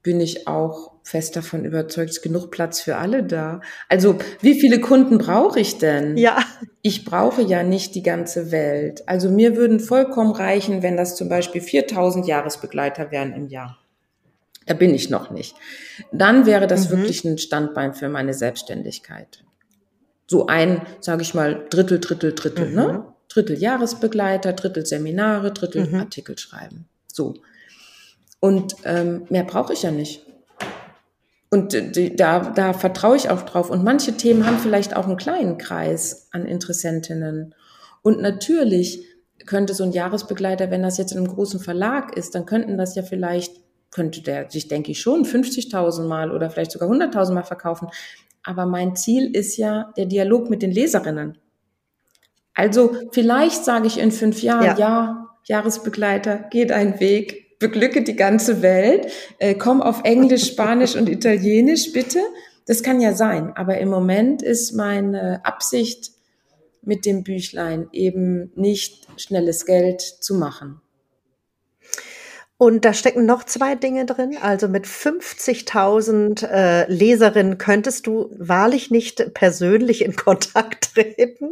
[0.06, 3.60] bin ich auch fest davon überzeugt, es ist genug Platz für alle da.
[3.90, 6.16] Also, wie viele Kunden brauche ich denn?
[6.16, 6.40] Ja.
[6.82, 9.04] Ich brauche ja nicht die ganze Welt.
[9.08, 13.78] Also, mir würden vollkommen reichen, wenn das zum Beispiel 4000 Jahresbegleiter wären im Jahr.
[14.66, 15.56] Da bin ich noch nicht.
[16.14, 16.98] Dann wäre das mhm.
[16.98, 19.44] wirklich ein Standbein für meine Selbstständigkeit
[20.28, 22.82] so ein, sage ich mal, Drittel, Drittel, Drittel, ne?
[22.82, 22.88] mhm.
[22.88, 23.06] ne?
[23.30, 25.96] Drittel Jahresbegleiter, Drittel Seminare, Drittel mhm.
[25.96, 26.86] Artikel schreiben.
[27.12, 27.36] So.
[28.40, 30.26] Und ähm, mehr brauche ich ja nicht.
[31.50, 33.70] Und die, da, da vertraue ich auch drauf.
[33.70, 37.56] Und manche Themen haben vielleicht auch einen kleinen Kreis an Interessentinnen.
[38.02, 39.06] Und natürlich
[39.46, 42.96] könnte so ein Jahresbegleiter, wenn das jetzt in einem großen Verlag ist, dann könnten das
[42.96, 43.56] ja vielleicht,
[43.92, 47.88] könnte der sich, denke ich, schon 50.000 Mal oder vielleicht sogar 100.000 Mal verkaufen.
[48.44, 51.38] Aber mein Ziel ist ja der Dialog mit den Leserinnen.
[52.54, 58.16] Also vielleicht sage ich in fünf Jahren, ja, ja Jahresbegleiter, geht ein Weg, beglücke die
[58.16, 59.08] ganze Welt,
[59.40, 62.20] äh, komm auf Englisch, Spanisch und Italienisch bitte.
[62.66, 66.12] Das kann ja sein, aber im Moment ist meine Absicht
[66.82, 70.82] mit dem Büchlein eben nicht schnelles Geld zu machen.
[72.58, 74.38] Und da stecken noch zwei Dinge drin.
[74.42, 81.50] Also mit 50.000 äh, Leserinnen könntest du wahrlich nicht persönlich in Kontakt treten.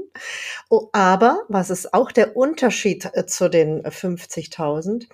[0.69, 5.07] Oh, aber was ist auch der Unterschied äh, zu den 50.000?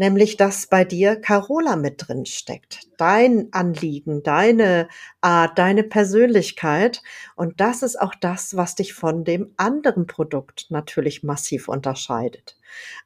[0.00, 2.88] Nämlich dass bei dir Carola mit drin steckt.
[2.96, 4.88] Dein Anliegen, deine
[5.20, 7.02] Art, deine Persönlichkeit.
[7.36, 12.56] Und das ist auch das, was dich von dem anderen Produkt natürlich massiv unterscheidet.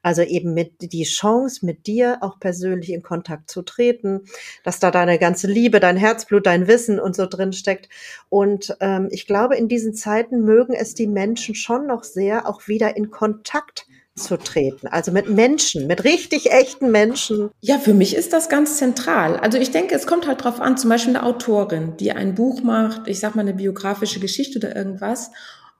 [0.03, 4.21] Also eben mit die Chance, mit dir auch persönlich in Kontakt zu treten,
[4.63, 7.89] dass da deine ganze Liebe, dein Herzblut, dein Wissen und so drin steckt.
[8.29, 12.69] Und ähm, ich glaube, in diesen Zeiten mögen es die Menschen schon noch sehr, auch
[12.69, 13.85] wieder in Kontakt
[14.17, 17.49] zu treten, also mit Menschen, mit richtig echten Menschen.
[17.59, 19.35] Ja, für mich ist das ganz zentral.
[19.35, 22.61] Also ich denke, es kommt halt drauf an, zum Beispiel eine Autorin, die ein Buch
[22.61, 25.31] macht, ich sag mal eine biografische Geschichte oder irgendwas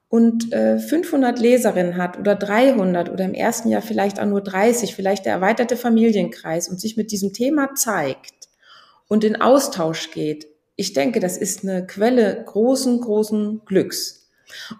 [0.09, 4.95] und äh, 500 Leserinnen hat oder 300 oder im ersten Jahr vielleicht auch nur 30,
[4.95, 8.49] vielleicht der erweiterte Familienkreis und sich mit diesem Thema zeigt
[9.07, 10.47] und in Austausch geht.
[10.75, 14.29] Ich denke, das ist eine Quelle großen, großen Glücks.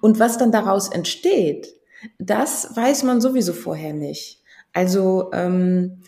[0.02, 1.75] Und was dann daraus entsteht,
[2.20, 4.41] das weiß man sowieso vorher nicht.
[4.74, 6.02] Also ähm,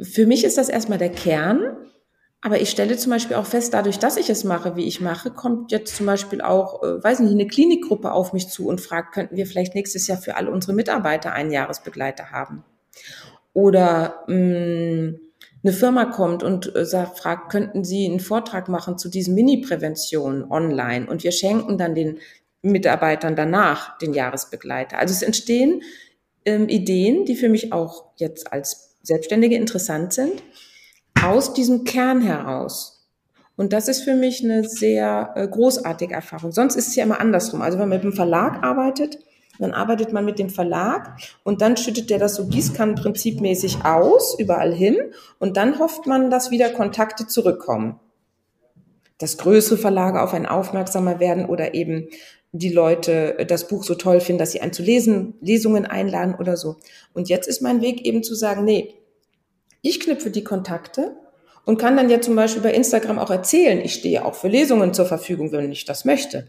[0.00, 1.76] für mich ist das erstmal der Kern,
[2.40, 5.30] aber ich stelle zum Beispiel auch fest, dadurch, dass ich es mache, wie ich mache,
[5.30, 9.14] kommt jetzt zum Beispiel auch, äh, weiß nicht, eine Klinikgruppe auf mich zu und fragt,
[9.14, 12.64] könnten wir vielleicht nächstes Jahr für alle unsere Mitarbeiter einen Jahresbegleiter haben?
[13.52, 15.20] Oder mh, mm,
[15.64, 20.50] eine Firma kommt und äh, sagt, fragt, könnten Sie einen Vortrag machen zu diesen Mini-Prävention
[20.50, 21.06] online?
[21.08, 22.18] Und wir schenken dann den
[22.62, 24.98] Mitarbeitern danach den Jahresbegleiter.
[24.98, 25.82] Also es entstehen
[26.44, 30.42] ähm, Ideen, die für mich auch jetzt als Selbstständige interessant sind,
[31.20, 33.08] aus diesem Kern heraus.
[33.56, 36.52] Und das ist für mich eine sehr äh, großartige Erfahrung.
[36.52, 37.62] Sonst ist es ja immer andersrum.
[37.62, 39.18] Also wenn man mit dem Verlag arbeitet,
[39.58, 44.72] dann arbeitet man mit dem Verlag und dann schüttet der das so gießkannenprinzipmäßig aus, überall
[44.72, 44.96] hin.
[45.38, 48.00] Und dann hofft man, dass wieder Kontakte zurückkommen.
[49.18, 52.08] Dass größere Verlage auf einen aufmerksamer werden oder eben
[52.52, 56.56] die Leute das Buch so toll finden, dass sie einen zu lesen, Lesungen einladen oder
[56.56, 56.76] so.
[57.14, 58.94] Und jetzt ist mein Weg eben zu sagen, nee,
[59.80, 61.16] ich knüpfe die Kontakte
[61.64, 64.92] und kann dann ja zum Beispiel bei Instagram auch erzählen, ich stehe auch für Lesungen
[64.92, 66.46] zur Verfügung, wenn ich das möchte.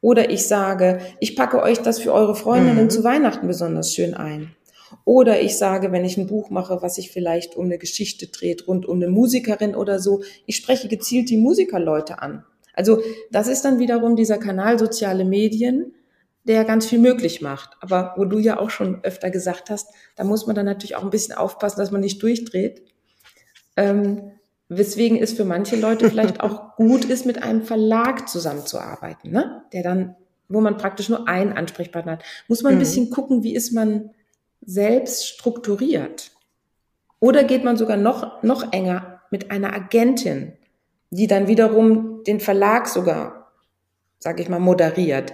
[0.00, 2.90] Oder ich sage, ich packe euch das für eure Freundinnen mhm.
[2.90, 4.54] zu Weihnachten besonders schön ein.
[5.04, 8.68] Oder ich sage, wenn ich ein Buch mache, was sich vielleicht um eine Geschichte dreht,
[8.68, 12.44] rund um eine Musikerin oder so, ich spreche gezielt die Musikerleute an.
[12.76, 15.94] Also das ist dann wiederum dieser Kanal soziale Medien,
[16.44, 17.70] der ganz viel möglich macht.
[17.80, 21.02] Aber wo du ja auch schon öfter gesagt hast, da muss man dann natürlich auch
[21.02, 22.82] ein bisschen aufpassen, dass man nicht durchdreht.
[23.76, 24.30] Ähm,
[24.68, 29.64] weswegen es für manche Leute vielleicht auch gut ist, mit einem Verlag zusammenzuarbeiten, ne?
[29.72, 30.14] der dann,
[30.48, 32.24] wo man praktisch nur einen Ansprechpartner hat.
[32.46, 32.80] Muss man ein mhm.
[32.80, 34.10] bisschen gucken, wie ist man
[34.64, 36.30] selbst strukturiert?
[37.18, 40.52] Oder geht man sogar noch, noch enger mit einer Agentin,
[41.10, 43.52] die dann wiederum den Verlag sogar,
[44.18, 45.32] sag ich mal, moderiert?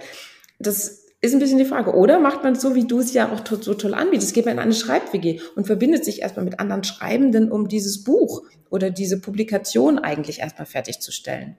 [0.59, 1.94] Das ist ein bisschen die Frage.
[1.94, 4.35] Oder macht man es so, wie du es ja auch so toll anbietest?
[4.35, 8.42] Geht man in eine Schreib-WG und verbindet sich erstmal mit anderen Schreibenden, um dieses Buch
[8.70, 11.57] oder diese Publikation eigentlich erstmal fertigzustellen?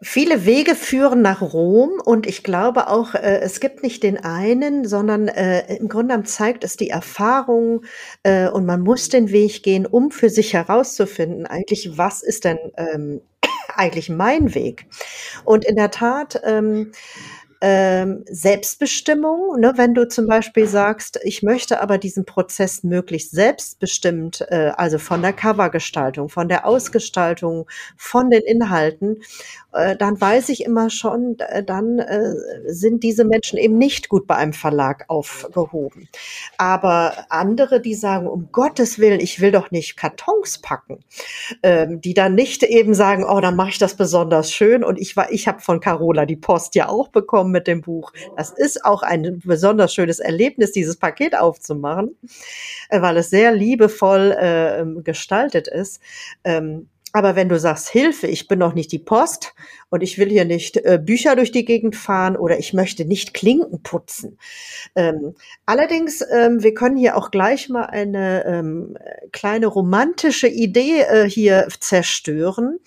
[0.00, 4.86] Viele Wege führen nach Rom und ich glaube auch, äh, es gibt nicht den einen,
[4.86, 7.82] sondern äh, im Grunde zeigt es die Erfahrung
[8.22, 12.58] äh, und man muss den Weg gehen, um für sich herauszufinden, eigentlich, was ist denn
[12.76, 13.22] ähm,
[13.74, 14.86] eigentlich mein Weg?
[15.44, 16.92] Und in der Tat, ähm,
[17.60, 24.46] ähm, Selbstbestimmung, ne, wenn du zum Beispiel sagst, ich möchte aber diesen Prozess möglichst selbstbestimmt,
[24.48, 29.22] äh, also von der Covergestaltung, von der Ausgestaltung, von den Inhalten
[29.72, 32.34] äh, dann weiß ich immer schon, äh, dann äh,
[32.66, 36.08] sind diese Menschen eben nicht gut bei einem Verlag aufgehoben.
[36.56, 41.04] Aber andere, die sagen, um Gottes Willen, ich will doch nicht Kartons packen,
[41.62, 44.82] ähm, die dann nicht eben sagen, oh, dann mache ich das besonders schön.
[44.82, 48.12] Und ich war, ich habe von Carola die Post ja auch bekommen mit dem Buch.
[48.36, 52.16] Das ist auch ein besonders schönes Erlebnis, dieses Paket aufzumachen,
[52.90, 56.00] weil es sehr liebevoll äh, gestaltet ist.
[56.42, 59.54] Ähm, aber wenn du sagst, Hilfe, ich bin noch nicht die Post
[59.88, 63.32] und ich will hier nicht äh, Bücher durch die Gegend fahren oder ich möchte nicht
[63.32, 64.38] Klinken putzen.
[64.94, 68.98] Ähm, allerdings, ähm, wir können hier auch gleich mal eine ähm,
[69.32, 72.78] kleine romantische Idee äh, hier zerstören.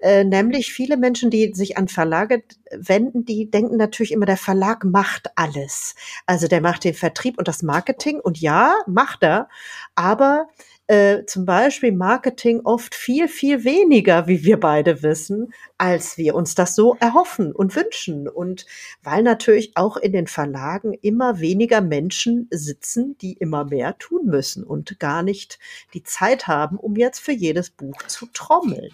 [0.00, 4.84] Äh, nämlich viele Menschen, die sich an Verlage wenden, die denken natürlich immer, der Verlag
[4.84, 5.94] macht alles.
[6.24, 9.48] Also der macht den Vertrieb und das Marketing und ja, macht er,
[9.94, 10.48] aber
[10.88, 16.54] äh, zum Beispiel Marketing oft viel, viel weniger, wie wir beide wissen, als wir uns
[16.54, 18.28] das so erhoffen und wünschen.
[18.28, 18.66] Und
[19.02, 24.62] weil natürlich auch in den Verlagen immer weniger Menschen sitzen, die immer mehr tun müssen
[24.62, 25.58] und gar nicht
[25.94, 28.92] die Zeit haben, um jetzt für jedes Buch zu trommeln.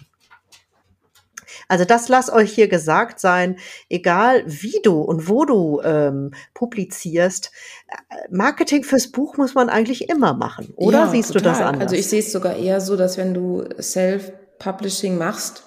[1.67, 3.57] Also das lass euch hier gesagt sein,
[3.89, 7.51] egal wie du und wo du ähm, publizierst,
[7.87, 11.41] äh, Marketing fürs Buch muss man eigentlich immer machen, oder ja, siehst total.
[11.41, 11.83] du das anders?
[11.83, 15.63] Also ich sehe es sogar eher so, dass wenn du Self-Publishing machst,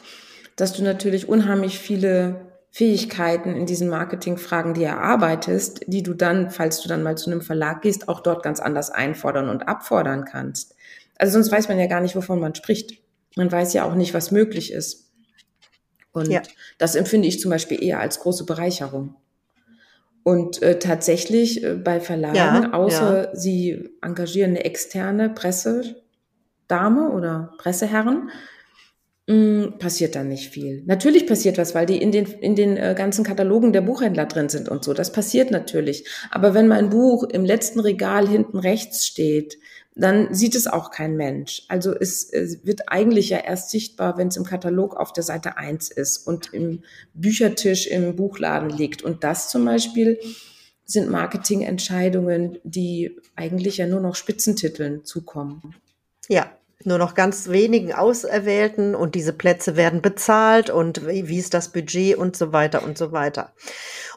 [0.57, 2.47] dass du natürlich unheimlich viele
[2.77, 7.41] Fähigkeiten in diesen Marketingfragen, die erarbeitest, die du dann, falls du dann mal zu einem
[7.41, 10.75] Verlag gehst, auch dort ganz anders einfordern und abfordern kannst.
[11.17, 13.01] Also sonst weiß man ja gar nicht, wovon man spricht.
[13.35, 15.06] Man weiß ja auch nicht, was möglich ist.
[16.17, 16.43] Und ja.
[16.79, 19.15] das empfinde ich zum Beispiel eher als große Bereicherung.
[20.23, 23.37] Und äh, tatsächlich äh, bei Verlagen, ja, außer ja.
[23.37, 28.31] sie engagieren eine externe Pressedame oder Presseherren,
[29.27, 30.83] mh, mm, passiert dann nicht viel.
[30.87, 34.49] Natürlich passiert was, weil die in den, in den äh, ganzen Katalogen der Buchhändler drin
[34.49, 34.95] sind und so.
[34.95, 36.09] Das passiert natürlich.
[36.31, 39.59] Aber wenn mein Buch im letzten Regal hinten rechts steht,
[39.97, 41.63] dann sieht es auch kein Mensch.
[41.69, 45.57] Also es, es wird eigentlich ja erst sichtbar, wenn es im Katalog auf der Seite
[45.57, 46.83] eins ist und im
[47.15, 49.03] Büchertisch im Buchladen liegt.
[49.03, 50.21] Und das zum Beispiel
[50.85, 55.75] sind Marketingentscheidungen, die eigentlich ja nur noch Spitzentiteln zukommen.
[56.29, 56.51] Ja,
[56.87, 62.17] nur noch ganz wenigen Auserwählten und diese Plätze werden bezahlt und wie, ist das Budget
[62.17, 63.53] und so weiter und so weiter.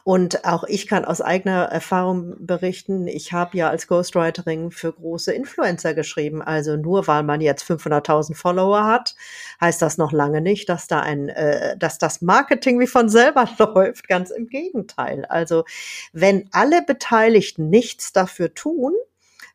[0.04, 5.32] Und auch ich kann aus eigener Erfahrung berichten, ich habe ja als Ghostwriterin für große
[5.32, 6.42] Influencer geschrieben.
[6.42, 9.14] Also nur weil man jetzt 500.000 Follower hat,
[9.60, 13.48] heißt das noch lange nicht, dass da ein, äh, dass das Marketing wie von selber
[13.58, 14.08] läuft.
[14.08, 15.24] Ganz im Gegenteil.
[15.26, 15.64] Also
[16.12, 18.94] wenn alle Beteiligten nichts dafür tun,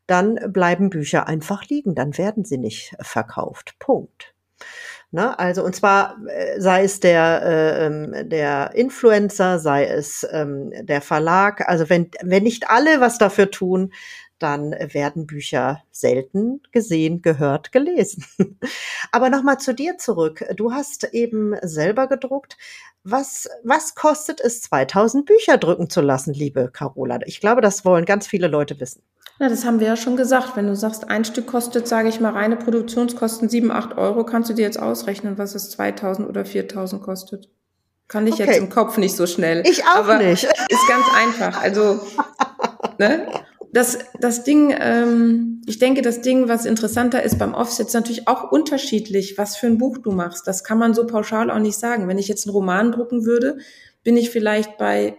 [0.08, 3.76] dann bleiben Bücher einfach liegen, dann werden sie nicht verkauft.
[3.80, 4.34] Punkt.
[5.12, 5.38] Ne?
[5.40, 11.02] Also und zwar äh, sei es der, äh, ähm, der Influencer, sei es ähm, der
[11.02, 11.68] Verlag.
[11.70, 13.94] Also wenn, wenn nicht alle was dafür tun,
[14.40, 18.26] dann werden Bücher selten gesehen, gehört, gelesen.
[19.12, 20.44] Aber nochmal zu dir zurück.
[20.56, 22.58] Du hast eben selber gedruckt.
[23.04, 27.20] Was, was kostet es, 2000 Bücher drücken zu lassen, liebe Carola?
[27.26, 29.04] Ich glaube, das wollen ganz viele Leute wissen.
[29.38, 30.56] Na, das haben wir ja schon gesagt.
[30.56, 34.50] Wenn du sagst, ein Stück kostet, sage ich mal, reine Produktionskosten 7, 8 Euro, kannst
[34.50, 37.50] du dir jetzt ausrechnen, was es 2000 oder 4000 kostet.
[38.08, 38.46] Kann ich okay.
[38.46, 39.64] jetzt im Kopf nicht so schnell.
[39.68, 40.44] Ich auch aber nicht.
[40.44, 41.62] Ist ganz einfach.
[41.62, 42.00] Also,
[42.98, 43.28] ne?
[43.76, 48.26] Das, das Ding, ähm, ich denke, das Ding, was interessanter ist beim Offset, ist natürlich
[48.26, 50.48] auch unterschiedlich, was für ein Buch du machst.
[50.48, 52.08] Das kann man so pauschal auch nicht sagen.
[52.08, 53.58] Wenn ich jetzt einen Roman drucken würde,
[54.02, 55.18] bin ich vielleicht bei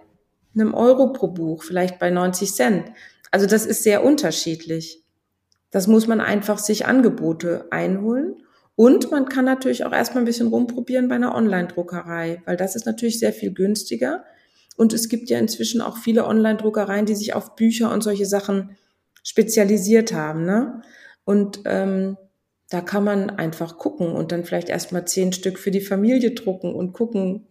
[0.54, 2.92] einem Euro pro Buch, vielleicht bei 90 Cent.
[3.30, 5.04] Also das ist sehr unterschiedlich.
[5.70, 8.36] Das muss man einfach sich Angebote einholen.
[8.74, 12.86] Und man kann natürlich auch erstmal ein bisschen rumprobieren bei einer Online-Druckerei, weil das ist
[12.86, 14.24] natürlich sehr viel günstiger.
[14.76, 18.76] Und es gibt ja inzwischen auch viele Online-Druckereien, die sich auf Bücher und solche Sachen
[19.22, 20.44] spezialisiert haben.
[20.44, 20.82] Ne?
[21.24, 22.16] Und ähm,
[22.70, 26.74] da kann man einfach gucken und dann vielleicht erstmal zehn Stück für die Familie drucken
[26.74, 27.46] und gucken,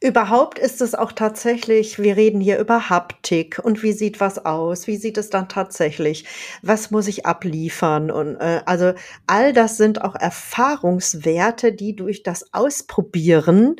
[0.00, 4.88] Überhaupt ist es auch tatsächlich, wir reden hier über Haptik und wie sieht was aus,
[4.88, 6.24] wie sieht es dann tatsächlich,
[6.62, 8.94] was muss ich abliefern und äh, also
[9.28, 13.76] all das sind auch Erfahrungswerte, die durch das Ausprobieren,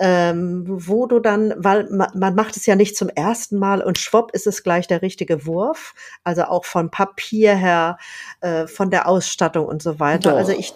[0.00, 3.98] ähm, wo du dann, weil man, man macht es ja nicht zum ersten Mal und
[3.98, 5.94] schwupp ist es gleich der richtige Wurf,
[6.24, 7.98] also auch von Papier her,
[8.40, 10.30] äh, von der Ausstattung und so weiter.
[10.30, 10.38] Doch.
[10.38, 10.72] Also ich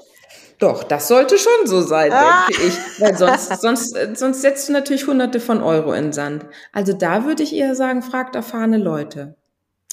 [0.59, 2.47] doch, das sollte schon so sein, ah.
[2.47, 2.75] denke ich.
[3.01, 6.47] Weil sonst, sonst, sonst setzt du natürlich hunderte von Euro in Sand.
[6.73, 9.35] Also da würde ich eher sagen, fragt erfahrene Leute.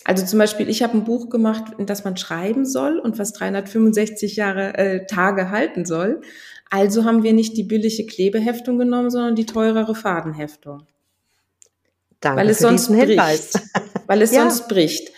[0.03, 3.33] Also zum Beispiel, ich habe ein Buch gemacht, in das man schreiben soll und was
[3.33, 6.21] 365 Jahre äh, Tage halten soll.
[6.71, 10.87] Also haben wir nicht die billige Klebeheftung genommen, sondern die teurere Fadenheftung.
[12.21, 13.09] Danke weil es sonst bricht.
[13.09, 13.53] Hinweis.
[14.07, 14.41] Weil es ja.
[14.41, 15.11] sonst bricht.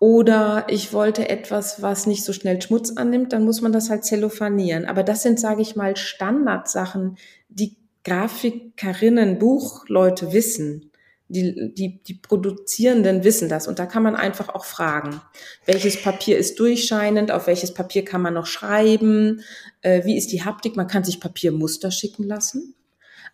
[0.00, 4.04] Oder ich wollte etwas, was nicht so schnell Schmutz annimmt, dann muss man das halt
[4.04, 4.86] zellophanieren.
[4.86, 10.87] Aber das sind, sage ich mal, Standardsachen, die Grafikerinnen, Buchleute wissen.
[11.30, 13.68] Die, die, die Produzierenden wissen das.
[13.68, 15.20] Und da kann man einfach auch fragen,
[15.66, 19.42] welches Papier ist durchscheinend, auf welches Papier kann man noch schreiben,
[19.82, 22.74] äh, wie ist die Haptik, man kann sich Papiermuster schicken lassen.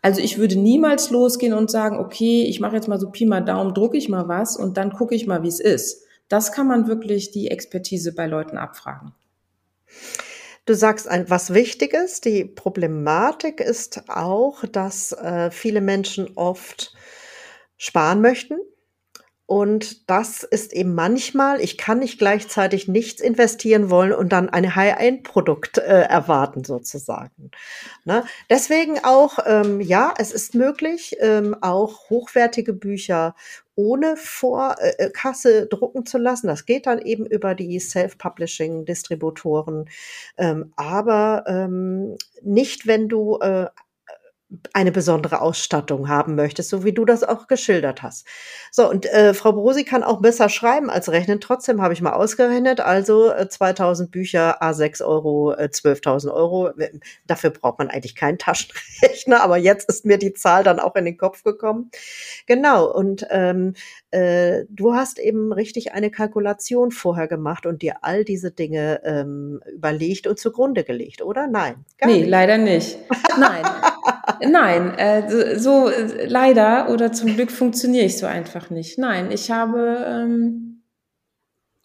[0.03, 3.41] Also ich würde niemals losgehen und sagen, okay, ich mache jetzt mal so Pi mal
[3.41, 6.67] Daumen, drucke ich mal was und dann gucke ich mal, wie es ist das kann
[6.67, 9.13] man wirklich die Expertise bei Leuten abfragen.
[10.67, 12.23] Du sagst ein, was Wichtiges.
[12.23, 16.95] Die Problematik ist auch, dass äh, viele Menschen oft
[17.85, 18.59] sparen möchten
[19.47, 24.75] und das ist eben manchmal, ich kann nicht gleichzeitig nichts investieren wollen und dann ein
[24.75, 27.51] High-End-Produkt äh, erwarten sozusagen.
[28.07, 28.25] Ne?
[28.49, 33.35] Deswegen auch, ähm, ja, es ist möglich, ähm, auch hochwertige Bücher
[33.77, 36.47] ohne Vorkasse äh, drucken zu lassen.
[36.47, 39.91] Das geht dann eben über die Self-Publishing-Distributoren.
[40.39, 43.67] Ähm, aber ähm, nicht, wenn du äh,
[44.73, 48.27] eine besondere Ausstattung haben möchtest, so wie du das auch geschildert hast.
[48.71, 51.41] So, und äh, Frau Brosi kann auch besser schreiben als rechnen.
[51.41, 56.71] Trotzdem habe ich mal ausgerechnet, also äh, 2000 Bücher, A6 Euro, äh, 12.000 Euro.
[57.27, 61.05] Dafür braucht man eigentlich keinen Taschenrechner, aber jetzt ist mir die Zahl dann auch in
[61.05, 61.91] den Kopf gekommen.
[62.47, 63.75] Genau, und ähm,
[64.11, 69.61] äh, du hast eben richtig eine Kalkulation vorher gemacht und dir all diese Dinge ähm,
[69.73, 71.47] überlegt und zugrunde gelegt, oder?
[71.47, 71.85] Nein.
[71.99, 72.29] Gar nee, nicht.
[72.29, 72.99] leider nicht.
[73.39, 73.65] Nein.
[74.41, 78.99] Nein, äh, so äh, leider oder zum Glück funktioniere ich so einfach nicht.
[78.99, 80.83] Nein, ich habe, ähm,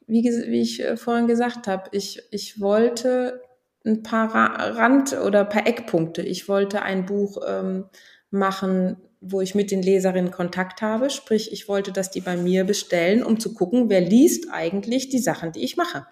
[0.07, 3.41] wie, wie ich äh, vorhin gesagt habe, ich, ich wollte
[3.85, 6.21] ein paar Rand- oder ein paar Eckpunkte.
[6.21, 7.85] Ich wollte ein Buch ähm,
[8.29, 11.09] machen, wo ich mit den Leserinnen Kontakt habe.
[11.09, 15.19] Sprich, ich wollte, dass die bei mir bestellen, um zu gucken, wer liest eigentlich die
[15.19, 16.05] Sachen, die ich mache.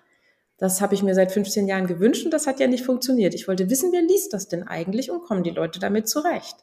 [0.58, 3.36] Das habe ich mir seit 15 Jahren gewünscht und das hat ja nicht funktioniert.
[3.36, 6.56] Ich wollte wissen, wer liest das denn eigentlich und kommen die Leute damit zurecht?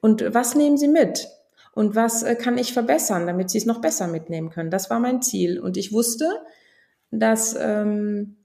[0.00, 1.28] Und was nehmen sie mit?
[1.74, 4.70] Und was äh, kann ich verbessern, damit sie es noch besser mitnehmen können?
[4.70, 5.60] Das war mein Ziel.
[5.60, 6.28] Und ich wusste,
[7.10, 8.36] dass, ähm,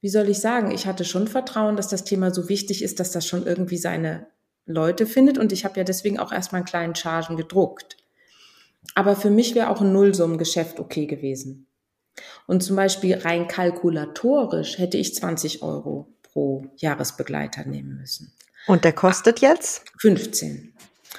[0.00, 3.12] wie soll ich sagen, ich hatte schon Vertrauen, dass das Thema so wichtig ist, dass
[3.12, 4.26] das schon irgendwie seine
[4.66, 5.38] Leute findet.
[5.38, 7.96] Und ich habe ja deswegen auch erstmal einen kleinen Chargen gedruckt.
[8.94, 11.65] Aber für mich wäre auch ein Nullsummengeschäft okay gewesen.
[12.46, 18.32] Und zum Beispiel rein kalkulatorisch hätte ich 20 Euro pro Jahresbegleiter nehmen müssen.
[18.66, 19.84] Und der kostet jetzt?
[20.00, 20.72] 15.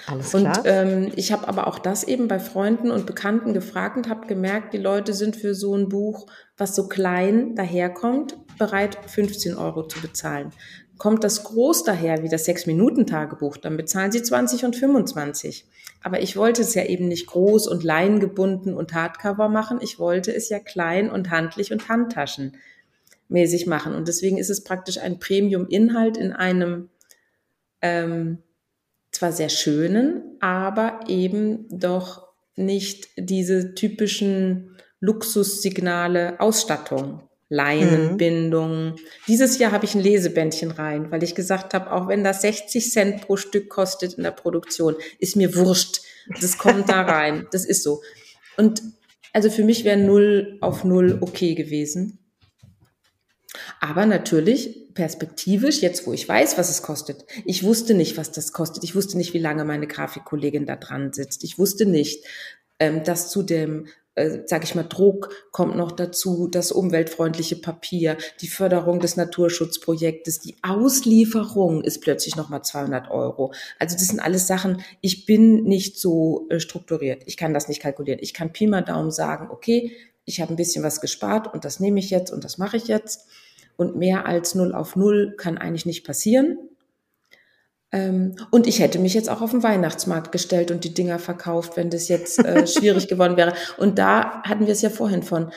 [0.06, 0.58] Alles klar.
[0.60, 4.28] Und ähm, ich habe aber auch das eben bei Freunden und Bekannten gefragt und habe
[4.28, 9.88] gemerkt, die Leute sind für so ein Buch, was so klein daherkommt, bereit, 15 Euro
[9.88, 10.52] zu bezahlen.
[10.98, 15.66] Kommt das groß daher wie das 6-Minuten-Tagebuch, dann bezahlen Sie 20 und 25.
[16.04, 19.80] Aber ich wollte es ja eben nicht groß und leingebunden und Hardcover machen.
[19.82, 23.94] Ich wollte es ja klein und handlich und handtaschenmäßig machen.
[23.94, 26.90] Und deswegen ist es praktisch ein Premium-Inhalt in einem
[27.82, 28.40] ähm,
[29.12, 37.27] zwar sehr schönen, aber eben doch nicht diese typischen Luxussignale Ausstattung.
[37.50, 38.86] Leinenbindung.
[38.86, 38.96] Mhm.
[39.28, 42.92] Dieses Jahr habe ich ein Lesebändchen rein, weil ich gesagt habe, auch wenn das 60
[42.92, 46.02] Cent pro Stück kostet in der Produktion, ist mir wurscht.
[46.42, 47.48] Das kommt da rein.
[47.52, 48.02] Das ist so.
[48.58, 48.82] Und
[49.34, 52.20] also für mich wäre null auf null okay gewesen.
[53.80, 57.26] Aber natürlich perspektivisch, jetzt wo ich weiß, was es kostet.
[57.46, 58.84] Ich wusste nicht, was das kostet.
[58.84, 61.44] Ich wusste nicht, wie lange meine Grafikkollegin da dran sitzt.
[61.44, 62.26] Ich wusste nicht,
[62.80, 63.88] ähm, dass zu dem
[64.18, 70.40] äh, sage ich mal, Druck kommt noch dazu, das umweltfreundliche Papier, die Förderung des Naturschutzprojektes,
[70.40, 73.54] die Auslieferung ist plötzlich nochmal 200 Euro.
[73.80, 77.24] Also das sind alles Sachen, ich bin nicht so äh, strukturiert.
[77.28, 78.20] Ich kann das nicht kalkulieren.
[78.22, 79.92] Ich kann Pi mal Daumen sagen, okay,
[80.26, 82.88] ich habe ein bisschen was gespart und das nehme ich jetzt und das mache ich
[82.88, 83.28] jetzt.
[83.78, 86.58] Und mehr als null auf null kann eigentlich nicht passieren.
[87.92, 91.78] Ähm, und ich hätte mich jetzt auch auf den Weihnachtsmarkt gestellt und die Dinger verkauft,
[91.78, 93.54] wenn das jetzt äh, schwierig geworden wäre.
[93.78, 95.52] Und da hatten wir es ja vorhin von.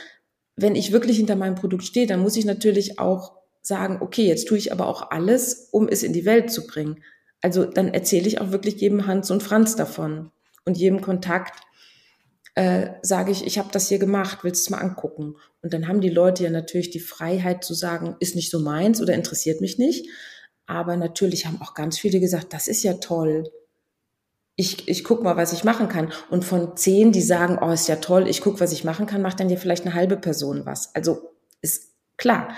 [0.55, 4.47] Wenn ich wirklich hinter meinem Produkt stehe, dann muss ich natürlich auch sagen, okay, jetzt
[4.47, 7.03] tue ich aber auch alles, um es in die Welt zu bringen.
[7.41, 10.31] Also dann erzähle ich auch wirklich jedem Hans und Franz davon
[10.65, 11.59] und jedem Kontakt
[12.55, 15.35] äh, sage ich, ich habe das hier gemacht, willst du es mal angucken?
[15.61, 19.01] Und dann haben die Leute ja natürlich die Freiheit zu sagen, ist nicht so meins
[19.01, 20.07] oder interessiert mich nicht.
[20.65, 23.49] Aber natürlich haben auch ganz viele gesagt, das ist ja toll.
[24.55, 26.11] Ich, ich guck mal, was ich machen kann.
[26.29, 29.21] Und von zehn, die sagen, oh, ist ja toll, ich guck, was ich machen kann,
[29.21, 30.93] macht dann ja vielleicht eine halbe Person was.
[30.95, 31.31] Also
[31.61, 32.55] ist klar.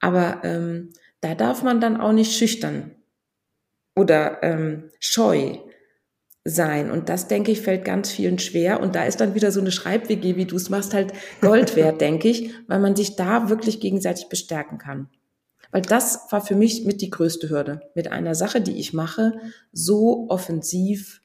[0.00, 2.94] Aber ähm, da darf man dann auch nicht schüchtern
[3.94, 5.58] oder ähm, scheu
[6.44, 6.90] sein.
[6.90, 8.80] Und das, denke ich, fällt ganz vielen schwer.
[8.80, 12.00] Und da ist dann wieder so eine Schreib-WG, wie du es machst, halt Gold wert,
[12.02, 15.08] denke ich, weil man sich da wirklich gegenseitig bestärken kann.
[15.70, 19.32] Weil das war für mich mit die größte Hürde, mit einer Sache, die ich mache,
[19.72, 21.22] so offensiv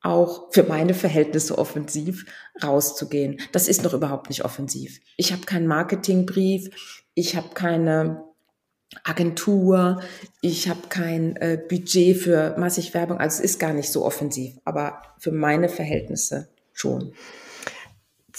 [0.00, 2.24] auch für meine Verhältnisse offensiv
[2.62, 3.40] rauszugehen.
[3.52, 5.00] Das ist noch überhaupt nicht offensiv.
[5.16, 6.70] Ich habe keinen Marketingbrief,
[7.14, 8.24] ich habe keine
[9.04, 10.00] Agentur,
[10.40, 14.56] ich habe kein äh, Budget für massig Werbung, also es ist gar nicht so offensiv,
[14.64, 17.12] aber für meine Verhältnisse schon.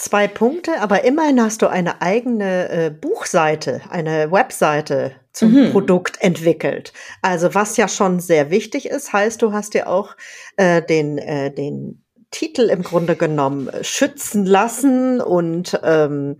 [0.00, 5.72] Zwei Punkte, aber immerhin hast du eine eigene äh, Buchseite, eine Webseite zum mhm.
[5.72, 6.94] Produkt entwickelt.
[7.20, 10.16] Also was ja schon sehr wichtig ist, heißt, du hast dir auch
[10.56, 16.38] äh, den, äh, den Titel im Grunde genommen äh, schützen lassen und ähm,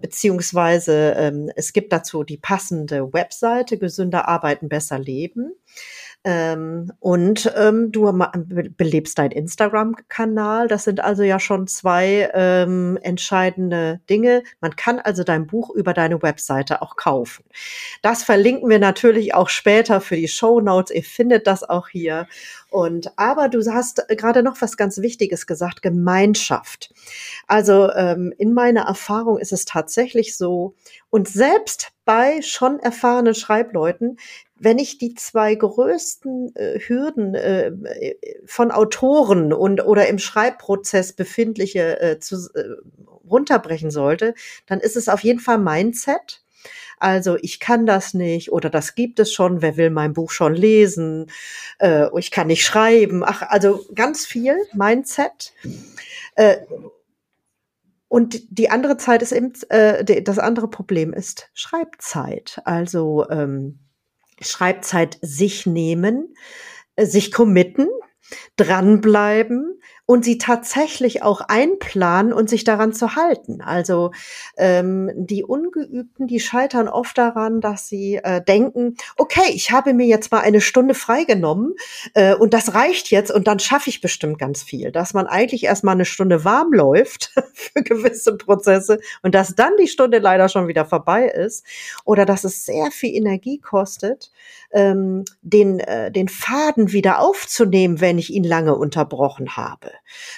[0.00, 5.52] beziehungsweise ähm, es gibt dazu die passende Webseite, gesünder arbeiten, besser leben.
[6.28, 8.12] Ähm, und ähm, du
[8.76, 10.66] belebst deinen Instagram-Kanal.
[10.66, 14.42] Das sind also ja schon zwei ähm, entscheidende Dinge.
[14.60, 17.44] Man kann also dein Buch über deine Webseite auch kaufen.
[18.02, 20.92] Das verlinken wir natürlich auch später für die Show Notes.
[20.92, 22.26] Ihr findet das auch hier.
[22.70, 26.92] Und aber du hast gerade noch was ganz Wichtiges gesagt: Gemeinschaft.
[27.46, 30.74] Also ähm, in meiner Erfahrung ist es tatsächlich so.
[31.10, 34.18] Und selbst bei schon erfahrenen Schreibleuten
[34.58, 37.72] wenn ich die zwei größten äh, Hürden äh,
[38.46, 42.64] von Autoren und oder im Schreibprozess befindliche äh, zu, äh,
[43.28, 44.34] runterbrechen sollte,
[44.66, 46.42] dann ist es auf jeden Fall Mindset.
[46.98, 50.54] Also ich kann das nicht oder das gibt es schon, wer will mein Buch schon
[50.54, 51.30] lesen,
[51.78, 55.52] äh, ich kann nicht schreiben, ach, also ganz viel Mindset.
[56.34, 56.58] Äh,
[58.08, 62.60] und die andere Zeit ist eben, äh, das andere Problem ist Schreibzeit.
[62.64, 63.80] Also ähm,
[64.40, 66.34] Schreibzeit sich nehmen,
[66.94, 67.88] äh, sich committen,
[68.56, 73.60] dranbleiben, und sie tatsächlich auch einplanen und sich daran zu halten.
[73.60, 74.12] Also
[74.56, 80.06] ähm, die Ungeübten, die scheitern oft daran, dass sie äh, denken, okay, ich habe mir
[80.06, 81.74] jetzt mal eine Stunde freigenommen
[82.14, 84.92] äh, und das reicht jetzt und dann schaffe ich bestimmt ganz viel.
[84.92, 89.72] Dass man eigentlich erst mal eine Stunde warm läuft für gewisse Prozesse und dass dann
[89.80, 91.66] die Stunde leider schon wieder vorbei ist
[92.04, 94.30] oder dass es sehr viel Energie kostet,
[94.72, 99.92] ähm, den, äh, den Faden wieder aufzunehmen, wenn ich ihn lange unterbrochen habe.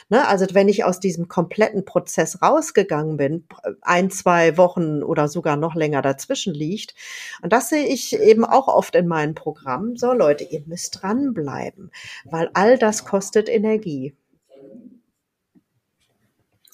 [0.08, 0.26] Ne?
[0.26, 3.44] Also wenn ich aus diesem kompletten Prozess rausgegangen bin,
[3.82, 6.94] ein, zwei Wochen oder sogar noch länger dazwischen liegt.
[7.42, 9.96] Und das sehe ich eben auch oft in meinen Programmen.
[9.96, 11.90] So Leute, ihr müsst dranbleiben,
[12.24, 14.14] weil all das kostet Energie.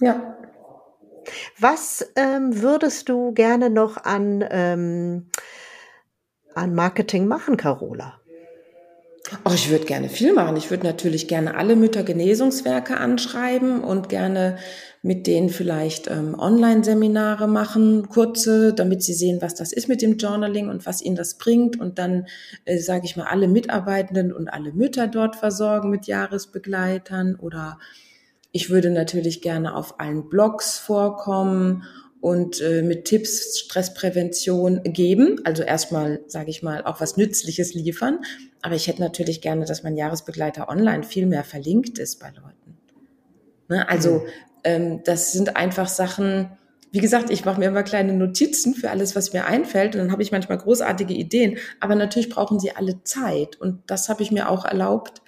[0.00, 0.36] Ja.
[1.58, 5.30] Was ähm, würdest du gerne noch an ähm,
[6.54, 8.20] an Marketing machen, Carola?
[9.44, 10.56] Oh, ich würde gerne viel machen.
[10.56, 14.58] Ich würde natürlich gerne alle Müttergenesungswerke anschreiben und gerne
[15.00, 20.18] mit denen vielleicht ähm, Online-Seminare machen, kurze, damit sie sehen, was das ist mit dem
[20.18, 21.80] Journaling und was ihnen das bringt.
[21.80, 22.26] Und dann,
[22.64, 27.36] äh, sage ich mal, alle Mitarbeitenden und alle Mütter dort versorgen mit Jahresbegleitern.
[27.36, 27.78] Oder
[28.52, 31.84] ich würde natürlich gerne auf allen Blogs vorkommen
[32.24, 35.42] und äh, mit Tipps Stressprävention geben.
[35.44, 38.20] Also erstmal, sage ich mal, auch was Nützliches liefern.
[38.62, 42.78] Aber ich hätte natürlich gerne, dass mein Jahresbegleiter online viel mehr verlinkt ist bei Leuten.
[43.68, 43.86] Ne?
[43.90, 44.26] Also mhm.
[44.64, 46.48] ähm, das sind einfach Sachen,
[46.92, 49.94] wie gesagt, ich mache mir immer kleine Notizen für alles, was mir einfällt.
[49.94, 51.58] Und dann habe ich manchmal großartige Ideen.
[51.80, 53.60] Aber natürlich brauchen sie alle Zeit.
[53.60, 55.20] Und das habe ich mir auch erlaubt,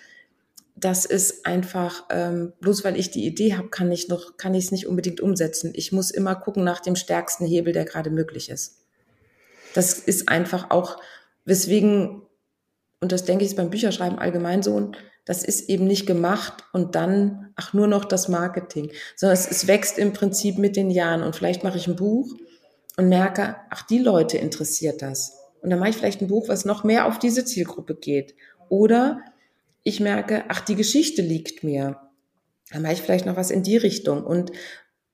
[0.77, 4.67] das ist einfach, ähm, bloß weil ich die Idee habe, kann ich noch, kann ich
[4.67, 5.73] es nicht unbedingt umsetzen.
[5.75, 8.85] Ich muss immer gucken nach dem stärksten Hebel, der gerade möglich ist.
[9.75, 10.99] Das ist einfach auch,
[11.47, 12.23] weswegen,
[13.01, 14.93] und das denke ich ist beim Bücherschreiben allgemein so,
[15.25, 19.67] das ist eben nicht gemacht und dann, ach, nur noch das Marketing, sondern es, es
[19.67, 22.35] wächst im Prinzip mit den Jahren und vielleicht mache ich ein Buch
[22.97, 25.39] und merke, ach, die Leute interessiert das.
[25.63, 28.35] Und dann mache ich vielleicht ein Buch, was noch mehr auf diese Zielgruppe geht.
[28.69, 29.21] Oder
[29.87, 32.01] ich merke, ach, die Geschichte liegt mir.
[32.73, 34.25] Dann mache ich vielleicht noch was in die Richtung.
[34.25, 34.51] Und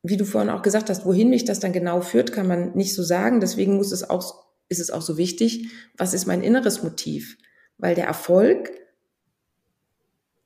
[0.03, 2.95] wie du vorhin auch gesagt hast, wohin mich das dann genau führt, kann man nicht
[2.95, 3.41] so sagen.
[3.41, 5.69] Deswegen muss es auch, ist es auch so wichtig,
[5.99, 7.37] was ist mein inneres Motiv?
[7.77, 8.73] Weil der Erfolg,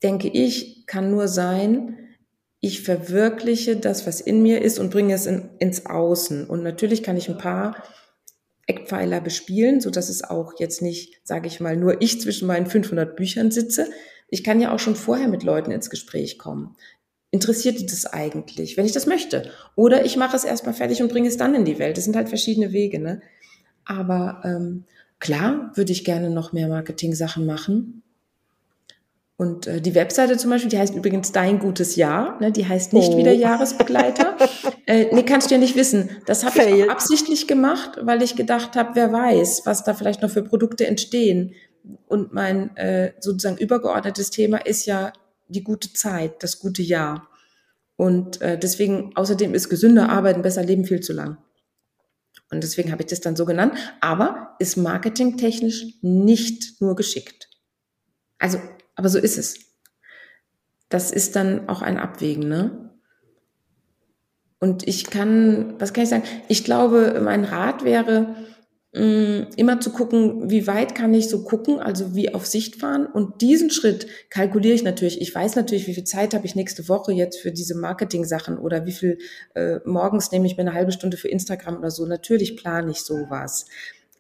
[0.03, 1.97] denke ich, kann nur sein,
[2.59, 6.51] ich verwirkliche das, was in mir ist und bringe es in, ins Außen.
[6.51, 7.81] Und natürlich kann ich ein paar
[8.66, 12.66] Eckpfeiler bespielen, so dass es auch jetzt nicht, sage ich mal, nur ich zwischen meinen
[12.66, 13.87] 500 Büchern sitze,
[14.29, 16.77] ich kann ja auch schon vorher mit Leuten ins Gespräch kommen.
[17.31, 19.51] Interessiert die das eigentlich, wenn ich das möchte?
[19.74, 21.97] Oder ich mache es erstmal fertig und bringe es dann in die Welt.
[21.97, 23.20] Das sind halt verschiedene Wege, ne?
[23.85, 24.85] Aber ähm,
[25.20, 28.03] klar würde ich gerne noch mehr Marketing-Sachen machen.
[29.39, 32.51] Und äh, die Webseite zum Beispiel, die heißt übrigens Dein gutes Jahr, ne?
[32.51, 33.18] die heißt nicht oh.
[33.18, 34.37] wieder Jahresbegleiter.
[34.87, 36.09] äh, nee, kannst du ja nicht wissen.
[36.24, 40.31] Das habe ich absichtlich gemacht, weil ich gedacht habe, wer weiß, was da vielleicht noch
[40.31, 41.55] für Produkte entstehen.
[42.07, 45.12] Und mein äh, sozusagen übergeordnetes Thema ist ja
[45.49, 47.28] die gute Zeit, das gute Jahr.
[47.97, 51.39] Und äh, deswegen, außerdem ist gesünder Arbeiten, besser Leben viel zu lang.
[52.51, 53.74] Und deswegen habe ich das dann so genannt.
[54.01, 57.49] Aber ist marketingtechnisch nicht nur geschickt.
[58.39, 58.59] Also,
[58.95, 59.57] aber so ist es.
[60.89, 62.87] Das ist dann auch ein Abwägen, ne?
[64.59, 66.24] Und ich kann, was kann ich sagen?
[66.49, 68.34] Ich glaube, mein Rat wäre,
[68.97, 73.05] immer zu gucken, wie weit kann ich so gucken, also wie auf Sicht fahren.
[73.05, 75.20] Und diesen Schritt kalkuliere ich natürlich.
[75.20, 78.86] Ich weiß natürlich, wie viel Zeit habe ich nächste Woche jetzt für diese Marketing-Sachen oder
[78.86, 79.18] wie viel
[79.55, 82.07] äh, morgens nehme ich mir eine halbe Stunde für Instagram oder so.
[82.07, 83.66] Natürlich plane ich sowas.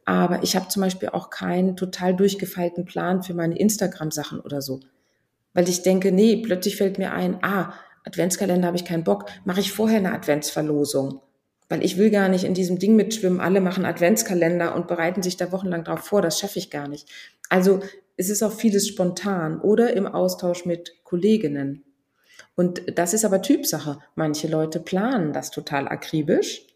[0.04, 4.80] Aber ich habe zum Beispiel auch keinen total durchgefeilten Plan für meine Instagram-Sachen oder so.
[5.54, 7.72] Weil ich denke, nee, plötzlich fällt mir ein, ah,
[8.04, 11.22] Adventskalender habe ich keinen Bock, mache ich vorher eine Adventsverlosung
[11.68, 13.40] weil ich will gar nicht in diesem Ding mitschwimmen.
[13.40, 16.22] Alle machen Adventskalender und bereiten sich da wochenlang drauf vor.
[16.22, 17.08] Das schaffe ich gar nicht.
[17.48, 17.80] Also
[18.16, 21.84] es ist auch vieles spontan oder im Austausch mit Kolleginnen.
[22.54, 23.98] Und das ist aber Typsache.
[24.14, 26.66] Manche Leute planen das total akribisch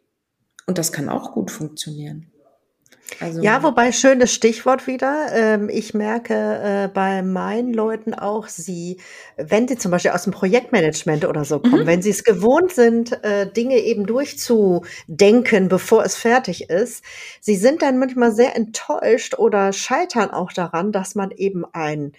[0.66, 2.30] und das kann auch gut funktionieren.
[3.18, 5.28] Also, ja, wobei schönes Stichwort wieder.
[5.32, 8.98] Ähm, ich merke äh, bei meinen Leuten auch, sie,
[9.36, 11.86] wenn sie zum Beispiel aus dem Projektmanagement oder so kommen, mhm.
[11.86, 17.04] wenn sie es gewohnt sind, äh, Dinge eben durchzudenken, bevor es fertig ist,
[17.40, 22.12] sie sind dann manchmal sehr enttäuscht oder scheitern auch daran, dass man eben ein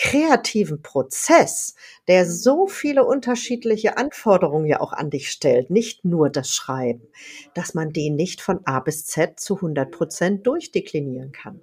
[0.00, 1.74] kreativen Prozess,
[2.08, 7.06] der so viele unterschiedliche Anforderungen ja auch an dich stellt, nicht nur das Schreiben,
[7.52, 11.60] dass man den nicht von A bis Z zu 100 Prozent durchdeklinieren kann.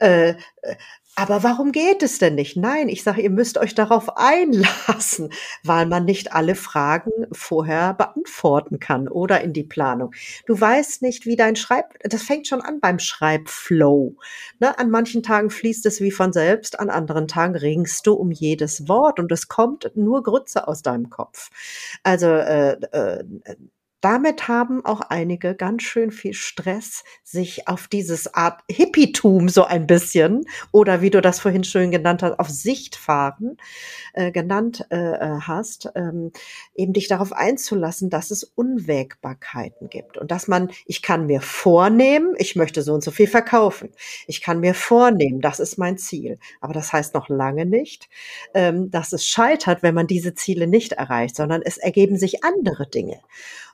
[0.00, 0.30] Äh,
[0.62, 0.76] äh
[1.14, 2.56] aber warum geht es denn nicht?
[2.56, 5.30] Nein, ich sage, ihr müsst euch darauf einlassen,
[5.62, 10.14] weil man nicht alle Fragen vorher beantworten kann oder in die Planung.
[10.46, 14.16] Du weißt nicht, wie dein Schreib, das fängt schon an beim Schreibflow.
[14.58, 14.78] Ne?
[14.78, 18.88] An manchen Tagen fließt es wie von selbst, an anderen Tagen ringst du um jedes
[18.88, 21.50] Wort und es kommt nur Grütze aus deinem Kopf.
[22.02, 23.24] Also äh, äh,
[24.02, 29.86] damit haben auch einige ganz schön viel Stress, sich auf dieses Art Hippietum so ein
[29.86, 33.56] bisschen oder wie du das vorhin schön genannt hast, auf Sichtfahren
[34.12, 36.32] äh, genannt äh, äh, hast, ähm,
[36.74, 42.34] eben dich darauf einzulassen, dass es Unwägbarkeiten gibt und dass man, ich kann mir vornehmen,
[42.38, 43.90] ich möchte so und so viel verkaufen.
[44.26, 46.38] Ich kann mir vornehmen, das ist mein Ziel.
[46.60, 48.08] Aber das heißt noch lange nicht,
[48.52, 52.88] ähm, dass es scheitert, wenn man diese Ziele nicht erreicht, sondern es ergeben sich andere
[52.88, 53.20] Dinge.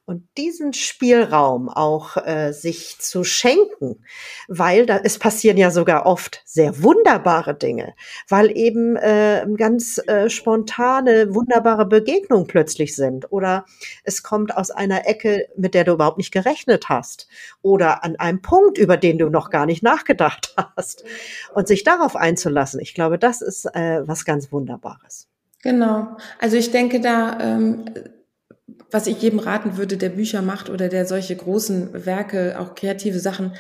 [0.09, 4.07] Und diesen Spielraum auch äh, sich zu schenken,
[4.49, 7.93] weil da, es passieren ja sogar oft sehr wunderbare Dinge,
[8.27, 13.67] weil eben äh, ganz äh, spontane, wunderbare Begegnungen plötzlich sind oder
[14.03, 17.29] es kommt aus einer Ecke, mit der du überhaupt nicht gerechnet hast
[17.61, 21.05] oder an einem Punkt, über den du noch gar nicht nachgedacht hast.
[21.53, 25.29] Und sich darauf einzulassen, ich glaube, das ist äh, was ganz Wunderbares.
[25.63, 26.17] Genau.
[26.41, 27.85] Also ich denke da, ähm,
[28.91, 33.19] was ich jedem raten würde, der Bücher macht oder der solche großen Werke, auch kreative
[33.19, 33.53] Sachen,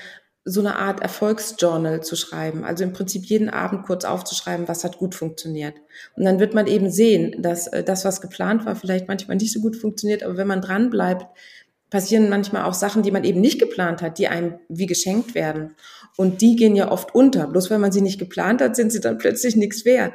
[0.44, 2.64] so eine Art Erfolgsjournal zu schreiben.
[2.64, 5.74] Also im Prinzip jeden Abend kurz aufzuschreiben, was hat gut funktioniert.
[6.16, 9.52] Und dann wird man eben sehen, dass äh, das, was geplant war, vielleicht manchmal nicht
[9.52, 10.22] so gut funktioniert.
[10.22, 11.26] Aber wenn man dran bleibt,
[11.90, 15.74] passieren manchmal auch Sachen, die man eben nicht geplant hat, die einem wie geschenkt werden.
[16.16, 17.46] Und die gehen ja oft unter.
[17.46, 20.14] Bloß wenn man sie nicht geplant hat, sind sie dann plötzlich nichts wert.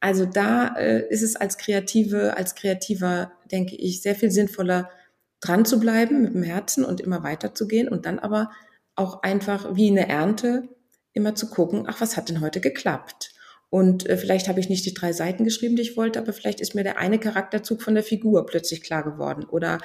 [0.00, 4.90] Also da äh, ist es als Kreative, als Kreativer, denke ich, sehr viel sinnvoller,
[5.40, 8.50] dran zu bleiben mit dem Herzen und immer weiterzugehen und dann aber
[8.96, 10.68] auch einfach wie eine Ernte
[11.12, 13.32] immer zu gucken, ach, was hat denn heute geklappt?
[13.70, 16.60] Und äh, vielleicht habe ich nicht die drei Seiten geschrieben, die ich wollte, aber vielleicht
[16.60, 19.44] ist mir der eine Charakterzug von der Figur plötzlich klar geworden.
[19.44, 19.78] Oder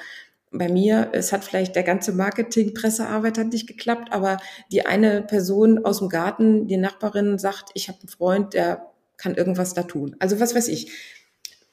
[0.50, 4.38] bei mir, es hat vielleicht der ganze Marketing, Pressearbeit hat nicht geklappt, aber
[4.72, 8.86] die eine Person aus dem Garten, die Nachbarin sagt, ich habe einen Freund, der
[9.16, 10.16] kann irgendwas da tun.
[10.18, 10.92] Also was weiß ich.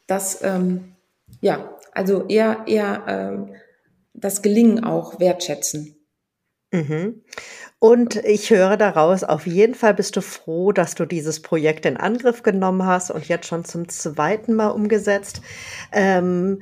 [0.07, 0.95] Das, ähm,
[1.39, 3.55] ja, also eher, eher ähm,
[4.13, 5.95] das Gelingen auch wertschätzen.
[6.71, 7.23] Mhm.
[7.79, 11.97] Und ich höre daraus, auf jeden Fall bist du froh, dass du dieses Projekt in
[11.97, 15.41] Angriff genommen hast und jetzt schon zum zweiten Mal umgesetzt.
[15.91, 16.61] Ähm,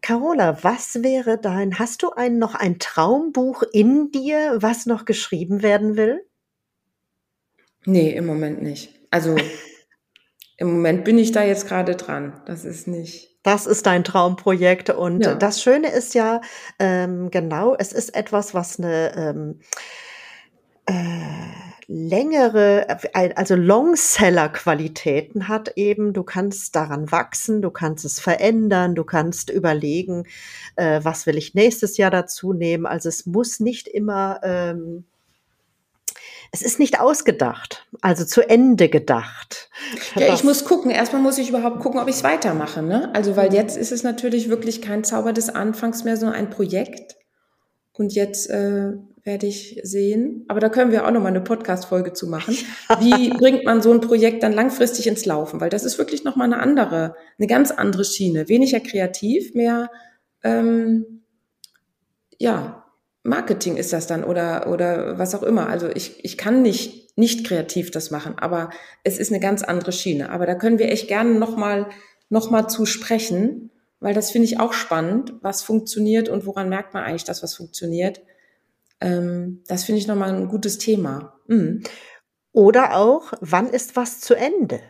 [0.00, 5.62] Carola, was wäre dein, hast du ein, noch ein Traumbuch in dir, was noch geschrieben
[5.62, 6.24] werden will?
[7.84, 8.94] Nee, im Moment nicht.
[9.10, 9.36] Also
[10.56, 12.40] im Moment bin ich da jetzt gerade dran.
[12.46, 13.35] Das ist nicht.
[13.46, 14.90] Das ist dein Traumprojekt.
[14.90, 15.36] Und ja.
[15.36, 16.40] das Schöne ist ja,
[16.80, 19.60] ähm, genau, es ist etwas, was eine ähm,
[20.86, 20.94] äh,
[21.86, 26.12] längere, also Longseller-Qualitäten hat eben.
[26.12, 30.24] Du kannst daran wachsen, du kannst es verändern, du kannst überlegen,
[30.74, 32.84] äh, was will ich nächstes Jahr dazu nehmen.
[32.84, 35.04] Also es muss nicht immer ähm,
[36.52, 39.68] es ist nicht ausgedacht, also zu Ende gedacht.
[40.14, 40.90] Ja, ich muss gucken.
[40.90, 42.82] Erstmal muss ich überhaupt gucken, ob ich es weitermache.
[42.82, 43.10] Ne?
[43.14, 47.16] Also, weil jetzt ist es natürlich wirklich kein Zauber des Anfangs mehr, sondern ein Projekt.
[47.92, 48.92] Und jetzt äh,
[49.26, 50.44] werde ich sehen.
[50.48, 52.56] Aber da können wir auch nochmal eine Podcast-Folge zu machen.
[53.00, 55.60] Wie bringt man so ein Projekt dann langfristig ins Laufen?
[55.60, 58.48] Weil das ist wirklich nochmal eine andere, eine ganz andere Schiene.
[58.48, 59.90] Weniger kreativ, mehr,
[60.44, 61.22] ähm,
[62.38, 62.85] ja,
[63.26, 65.68] Marketing ist das dann oder, oder was auch immer.
[65.68, 68.70] Also ich, ich kann nicht, nicht kreativ das machen, aber
[69.04, 70.30] es ist eine ganz andere Schiene.
[70.30, 71.88] Aber da können wir echt gerne nochmal,
[72.28, 73.70] noch mal zu sprechen,
[74.00, 77.54] weil das finde ich auch spannend, was funktioniert und woran merkt man eigentlich, dass was
[77.54, 78.20] funktioniert.
[79.00, 81.38] Ähm, das finde ich nochmal ein gutes Thema.
[81.46, 81.82] Mhm.
[82.52, 84.80] Oder auch, wann ist was zu Ende?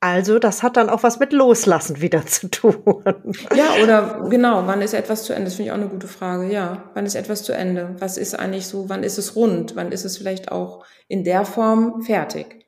[0.00, 3.02] Also, das hat dann auch was mit Loslassen wieder zu tun.
[3.54, 5.46] Ja, oder genau, wann ist etwas zu Ende?
[5.46, 6.52] Das finde ich auch eine gute Frage.
[6.52, 7.96] Ja, wann ist etwas zu Ende?
[7.98, 9.74] Was ist eigentlich so, wann ist es rund?
[9.74, 12.67] Wann ist es vielleicht auch in der Form fertig?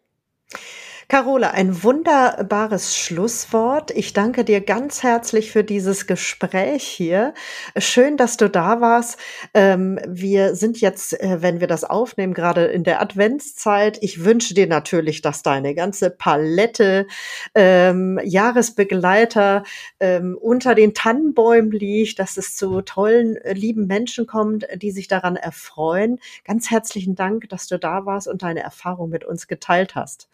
[1.11, 3.91] Carola, ein wunderbares Schlusswort.
[3.91, 7.35] Ich danke dir ganz herzlich für dieses Gespräch hier.
[7.77, 9.19] Schön, dass du da warst.
[9.53, 13.99] Ähm, wir sind jetzt, äh, wenn wir das aufnehmen, gerade in der Adventszeit.
[14.03, 17.09] Ich wünsche dir natürlich, dass deine ganze Palette
[17.57, 19.65] ähm, Jahresbegleiter
[19.99, 25.09] ähm, unter den Tannenbäumen liegt, dass es zu tollen, äh, lieben Menschen kommt, die sich
[25.09, 26.21] daran erfreuen.
[26.45, 30.29] Ganz herzlichen Dank, dass du da warst und deine Erfahrung mit uns geteilt hast.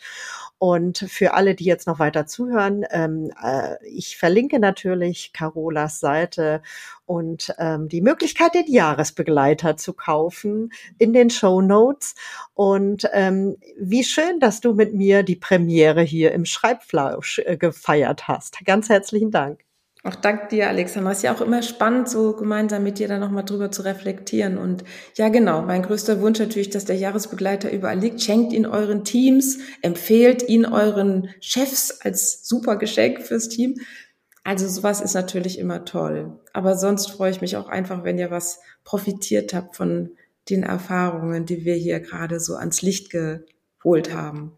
[1.09, 6.63] Für alle, die jetzt noch weiter zuhören, ähm, äh, ich verlinke natürlich Carolas Seite
[7.05, 12.15] und ähm, die Möglichkeit, den Jahresbegleiter zu kaufen in den Show Notes.
[12.55, 18.29] Und ähm, wie schön, dass du mit mir die Premiere hier im Schreibflausch äh, gefeiert
[18.29, 18.65] hast.
[18.65, 19.67] Ganz herzlichen Dank.
[20.07, 21.11] Auch dank dir, Alexandra.
[21.11, 24.57] Es ist ja auch immer spannend, so gemeinsam mit dir dann nochmal drüber zu reflektieren.
[24.57, 24.85] Und
[25.17, 28.23] ja, genau, mein größter Wunsch natürlich, dass der Jahresbegleiter überall liegt.
[28.23, 33.81] Schenkt ihn euren Teams, empfehlt ihn euren Chefs als super Geschenk fürs Team.
[34.45, 36.39] Also sowas ist natürlich immer toll.
[36.53, 40.11] Aber sonst freue ich mich auch einfach, wenn ihr was profitiert habt von
[40.49, 44.53] den Erfahrungen, die wir hier gerade so ans Licht geholt haben.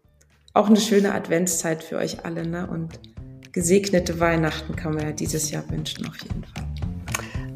[0.53, 2.67] Auch eine schöne Adventszeit für euch alle, ne?
[2.69, 2.99] Und
[3.51, 6.69] gesegnete Weihnachten kann man ja dieses Jahr wünschen, auf jeden Fall.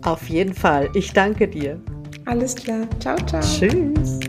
[0.04, 0.90] Auf jeden Fall.
[0.94, 1.80] Ich danke dir.
[2.26, 2.88] Alles klar.
[3.00, 3.42] Ciao, ciao.
[3.42, 4.20] Tschüss.